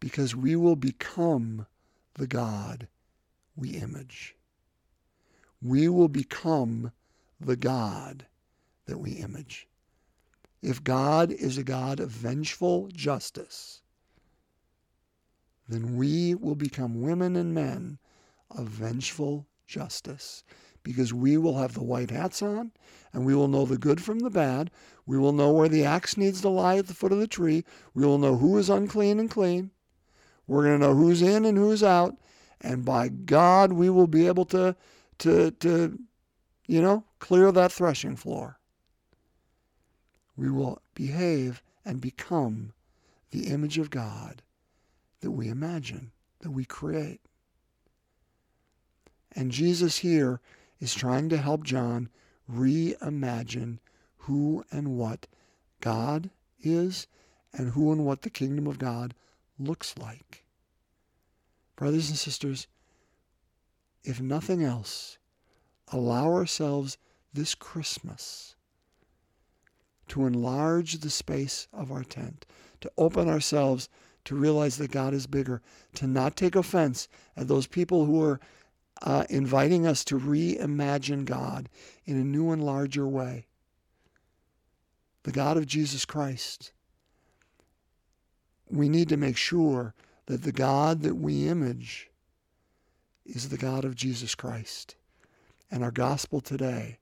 Because 0.00 0.34
we 0.34 0.56
will 0.56 0.74
become 0.74 1.66
the 2.14 2.26
God 2.26 2.88
we 3.54 3.70
image. 3.70 4.34
We 5.62 5.88
will 5.88 6.08
become 6.08 6.92
the 7.40 7.56
God 7.56 8.26
that 8.86 8.98
we 8.98 9.12
image. 9.12 9.68
If 10.62 10.82
God 10.82 11.30
is 11.32 11.58
a 11.58 11.64
God 11.64 12.00
of 12.00 12.10
vengeful 12.10 12.88
justice, 12.88 13.82
then 15.68 15.96
we 15.96 16.34
will 16.34 16.54
become 16.54 17.02
women 17.02 17.36
and 17.36 17.52
men 17.54 17.98
of 18.50 18.68
vengeful 18.68 19.46
justice 19.66 20.44
because 20.82 21.12
we 21.12 21.36
will 21.36 21.58
have 21.58 21.74
the 21.74 21.82
white 21.82 22.10
hats 22.10 22.42
on 22.42 22.70
and 23.12 23.26
we 23.26 23.34
will 23.34 23.48
know 23.48 23.64
the 23.64 23.78
good 23.78 24.00
from 24.00 24.20
the 24.20 24.30
bad. 24.30 24.70
We 25.04 25.18
will 25.18 25.32
know 25.32 25.52
where 25.52 25.68
the 25.68 25.84
axe 25.84 26.16
needs 26.16 26.40
to 26.42 26.48
lie 26.48 26.76
at 26.76 26.86
the 26.86 26.94
foot 26.94 27.12
of 27.12 27.18
the 27.18 27.26
tree. 27.26 27.64
We 27.94 28.06
will 28.06 28.18
know 28.18 28.36
who 28.36 28.56
is 28.56 28.70
unclean 28.70 29.18
and 29.18 29.30
clean. 29.30 29.72
We're 30.46 30.64
going 30.64 30.80
to 30.80 30.86
know 30.86 30.94
who's 30.94 31.22
in 31.22 31.44
and 31.44 31.58
who's 31.58 31.82
out. 31.82 32.16
And 32.60 32.84
by 32.84 33.08
God, 33.08 33.72
we 33.72 33.90
will 33.90 34.06
be 34.06 34.26
able 34.26 34.44
to, 34.46 34.76
to, 35.18 35.50
to, 35.50 35.98
you 36.66 36.80
know, 36.80 37.04
clear 37.18 37.50
that 37.52 37.72
threshing 37.72 38.16
floor. 38.16 38.58
We 40.36 40.50
will 40.50 40.82
behave 40.94 41.62
and 41.84 42.00
become 42.00 42.72
the 43.30 43.46
image 43.46 43.78
of 43.78 43.90
God 43.90 44.42
that 45.20 45.30
we 45.30 45.48
imagine, 45.48 46.12
that 46.40 46.50
we 46.50 46.64
create. 46.64 47.20
And 49.32 49.50
Jesus 49.50 49.98
here 49.98 50.40
is 50.80 50.94
trying 50.94 51.28
to 51.30 51.36
help 51.36 51.64
John 51.64 52.08
reimagine 52.50 53.78
who 54.18 54.64
and 54.70 54.96
what 54.96 55.26
God 55.80 56.30
is 56.60 57.06
and 57.52 57.70
who 57.70 57.92
and 57.92 58.04
what 58.04 58.22
the 58.22 58.30
kingdom 58.30 58.66
of 58.66 58.78
God 58.78 59.14
looks 59.58 59.96
like. 59.98 60.44
Brothers 61.76 62.08
and 62.08 62.18
sisters, 62.18 62.66
if 64.04 64.20
nothing 64.20 64.62
else, 64.62 65.18
allow 65.92 66.32
ourselves 66.32 66.98
this 67.32 67.54
Christmas 67.54 68.55
to 70.08 70.26
enlarge 70.26 70.98
the 70.98 71.10
space 71.10 71.68
of 71.72 71.90
our 71.90 72.04
tent, 72.04 72.46
to 72.80 72.90
open 72.96 73.28
ourselves 73.28 73.88
to 74.26 74.34
realize 74.34 74.76
that 74.76 74.90
God 74.90 75.14
is 75.14 75.26
bigger, 75.26 75.62
to 75.94 76.06
not 76.06 76.36
take 76.36 76.56
offense 76.56 77.08
at 77.36 77.48
those 77.48 77.66
people 77.66 78.04
who 78.04 78.22
are 78.22 78.40
uh, 79.02 79.24
inviting 79.30 79.86
us 79.86 80.04
to 80.04 80.18
reimagine 80.18 81.24
God 81.24 81.68
in 82.04 82.16
a 82.16 82.24
new 82.24 82.50
and 82.50 82.64
larger 82.64 83.06
way. 83.06 83.46
The 85.22 85.32
God 85.32 85.56
of 85.56 85.66
Jesus 85.66 86.04
Christ. 86.04 86.72
We 88.68 88.88
need 88.88 89.08
to 89.10 89.16
make 89.16 89.36
sure 89.36 89.94
that 90.26 90.42
the 90.42 90.52
God 90.52 91.02
that 91.02 91.16
we 91.16 91.48
image 91.48 92.10
is 93.24 93.48
the 93.48 93.58
God 93.58 93.84
of 93.84 93.94
Jesus 93.94 94.34
Christ. 94.34 94.96
And 95.70 95.84
our 95.84 95.90
gospel 95.90 96.40
today 96.40 96.98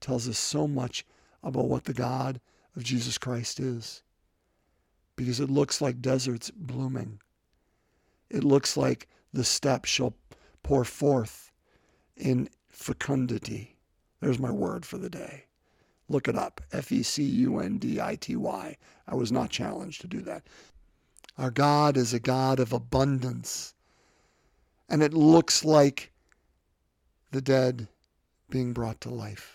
tells 0.00 0.28
us 0.28 0.38
so 0.38 0.66
much 0.66 1.04
about 1.44 1.68
what 1.68 1.84
the 1.84 1.94
God 1.94 2.40
of 2.74 2.82
Jesus 2.82 3.18
Christ 3.18 3.60
is. 3.60 4.02
Because 5.16 5.38
it 5.38 5.50
looks 5.50 5.80
like 5.80 6.02
deserts 6.02 6.50
blooming. 6.50 7.20
It 8.30 8.42
looks 8.42 8.76
like 8.76 9.08
the 9.32 9.44
steppe 9.44 9.84
shall 9.84 10.14
pour 10.62 10.84
forth 10.84 11.52
in 12.16 12.48
fecundity. 12.68 13.76
There's 14.20 14.38
my 14.38 14.50
word 14.50 14.84
for 14.84 14.98
the 14.98 15.10
day. 15.10 15.44
Look 16.08 16.28
it 16.28 16.36
up 16.36 16.60
F 16.72 16.90
E 16.90 17.02
C 17.02 17.22
U 17.22 17.60
N 17.60 17.78
D 17.78 18.00
I 18.00 18.16
T 18.16 18.36
Y. 18.36 18.76
I 19.06 19.14
was 19.14 19.30
not 19.30 19.50
challenged 19.50 20.00
to 20.00 20.06
do 20.06 20.20
that. 20.22 20.46
Our 21.38 21.50
God 21.50 21.96
is 21.96 22.12
a 22.12 22.20
God 22.20 22.60
of 22.60 22.72
abundance. 22.72 23.74
And 24.88 25.02
it 25.02 25.14
looks 25.14 25.64
like 25.64 26.12
the 27.30 27.40
dead 27.40 27.88
being 28.50 28.72
brought 28.72 29.00
to 29.02 29.10
life. 29.10 29.53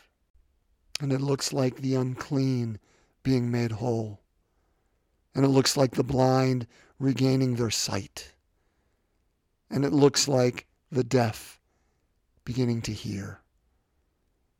And 0.99 1.13
it 1.13 1.21
looks 1.21 1.53
like 1.53 1.77
the 1.77 1.95
unclean 1.95 2.79
being 3.23 3.49
made 3.49 3.71
whole. 3.71 4.19
And 5.33 5.45
it 5.45 5.49
looks 5.49 5.77
like 5.77 5.91
the 5.91 6.03
blind 6.03 6.67
regaining 6.99 7.55
their 7.55 7.69
sight. 7.69 8.33
And 9.69 9.85
it 9.85 9.93
looks 9.93 10.27
like 10.27 10.67
the 10.91 11.03
deaf 11.03 11.59
beginning 12.43 12.81
to 12.81 12.91
hear. 12.91 13.39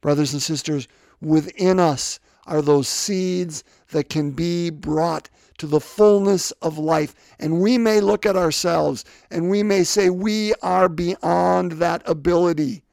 Brothers 0.01 0.31
and 0.31 0.41
sisters, 0.41 0.87
within 1.19 1.79
us 1.79 2.19
are 2.45 2.61
those 2.61 2.87
seeds 2.87 3.63
that 3.91 4.09
can 4.09 4.31
be 4.31 4.69
brought 4.69 5.29
to 5.57 5.67
the 5.67 5.79
fullness 5.79 6.51
of 6.61 6.77
life. 6.77 7.13
And 7.39 7.59
we 7.61 7.77
may 7.77 7.99
look 7.99 8.25
at 8.25 8.37
ourselves 8.37 9.03
and 9.29 9.49
we 9.49 9.61
may 9.61 9.83
say 9.83 10.09
we 10.09 10.53
are 10.61 10.87
beyond 10.87 11.73
that 11.73 12.01
ability 12.05 12.83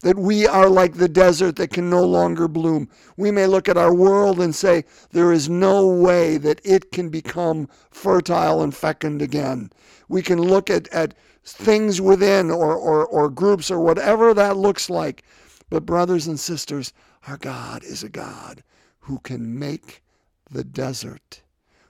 that 0.00 0.18
we 0.18 0.46
are 0.46 0.68
like 0.68 0.94
the 0.94 1.08
desert 1.08 1.56
that 1.56 1.72
can 1.72 1.88
no 1.88 2.04
longer 2.04 2.48
bloom. 2.48 2.88
We 3.16 3.30
may 3.30 3.46
look 3.46 3.68
at 3.68 3.76
our 3.76 3.94
world 3.94 4.40
and 4.40 4.54
say 4.54 4.84
there 5.10 5.32
is 5.32 5.48
no 5.48 5.86
way 5.86 6.36
that 6.38 6.60
it 6.64 6.92
can 6.92 7.08
become 7.08 7.68
fertile 7.90 8.62
and 8.62 8.74
fecund 8.74 9.22
again. 9.22 9.70
We 10.08 10.22
can 10.22 10.40
look 10.40 10.70
at, 10.70 10.88
at 10.88 11.14
things 11.44 12.00
within 12.00 12.50
or, 12.50 12.74
or, 12.74 13.06
or 13.06 13.28
groups 13.30 13.70
or 13.70 13.80
whatever 13.80 14.34
that 14.34 14.56
looks 14.56 14.90
like. 14.90 15.24
But, 15.70 15.86
brothers 15.86 16.26
and 16.26 16.38
sisters, 16.38 16.92
our 17.26 17.38
God 17.38 17.82
is 17.84 18.02
a 18.02 18.08
God 18.08 18.62
who 19.00 19.18
can 19.20 19.58
make 19.58 20.02
the 20.50 20.64
desert, 20.64 21.42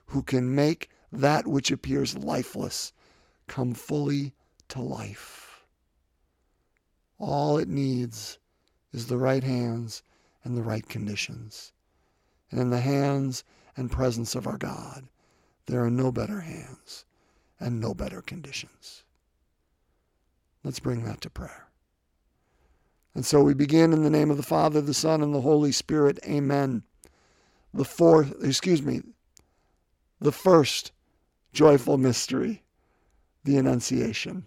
who 0.07 0.23
can 0.23 0.55
make 0.55 0.91
that 1.13 1.47
which 1.47 1.71
appears 1.71 2.17
lifeless 2.17 2.93
come 3.47 3.75
fully 3.75 4.33
to 4.69 4.81
life. 4.81 5.44
All 7.19 7.59
it 7.59 7.69
needs 7.69 8.39
is 8.93 9.07
the 9.07 9.19
right 9.19 9.43
hands 9.43 10.03
and 10.43 10.57
the 10.57 10.63
right 10.63 10.87
conditions. 10.89 11.73
And 12.51 12.61
in 12.61 12.71
the 12.71 12.81
hands 12.81 13.45
and 13.77 13.91
presence 13.91 14.35
of 14.35 14.47
our 14.47 14.59
God, 14.59 15.09
there 15.67 15.83
are 15.83 15.91
no 15.91 16.13
better 16.13 16.41
hands 16.41 17.05
and 17.59 17.81
no 17.81 17.95
better 17.95 18.21
conditions. 18.21 19.05
Let's 20.63 20.81
bring 20.81 21.05
that 21.05 21.21
to 21.23 21.31
prayer. 21.31 21.69
And 23.15 23.25
so 23.25 23.43
we 23.43 23.55
begin 23.55 23.93
in 23.93 24.03
the 24.03 24.11
name 24.11 24.31
of 24.31 24.37
the 24.37 24.43
Father, 24.43 24.81
the 24.81 24.95
Son, 24.95 25.23
and 25.23 25.35
the 25.35 25.41
Holy 25.41 25.73
Spirit. 25.73 26.19
Amen. 26.27 26.83
The 27.73 27.85
fourth, 27.85 28.35
excuse 28.43 28.83
me, 28.83 29.03
the 30.21 30.33
first 30.33 30.93
joyful 31.53 31.99
mystery, 31.99 32.65
the 33.45 33.57
Annunciation. 33.57 34.47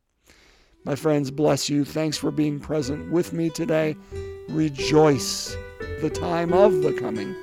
My 0.83 0.95
friends, 0.95 1.29
bless 1.29 1.69
you. 1.69 1.85
Thanks 1.85 2.17
for 2.17 2.31
being 2.31 2.59
present 2.59 3.11
with 3.11 3.33
me 3.33 3.51
today. 3.51 3.95
Rejoice. 4.49 5.55
The 6.01 6.09
time 6.09 6.53
of 6.53 6.81
the 6.81 6.93
coming, 6.93 7.35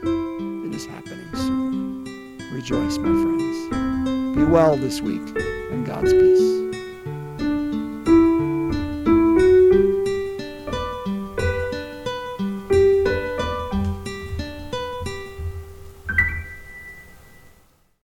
it 0.67 0.75
is 0.75 0.87
happening 0.87 1.29
soon. 1.35 2.05
Rejoice, 2.53 2.99
my 2.99 3.05
friends. 3.05 4.37
Be 4.37 4.45
well 4.45 4.77
this 4.77 5.01
week, 5.01 5.23
and 5.71 5.87
God's 5.87 6.13
peace. 6.13 6.68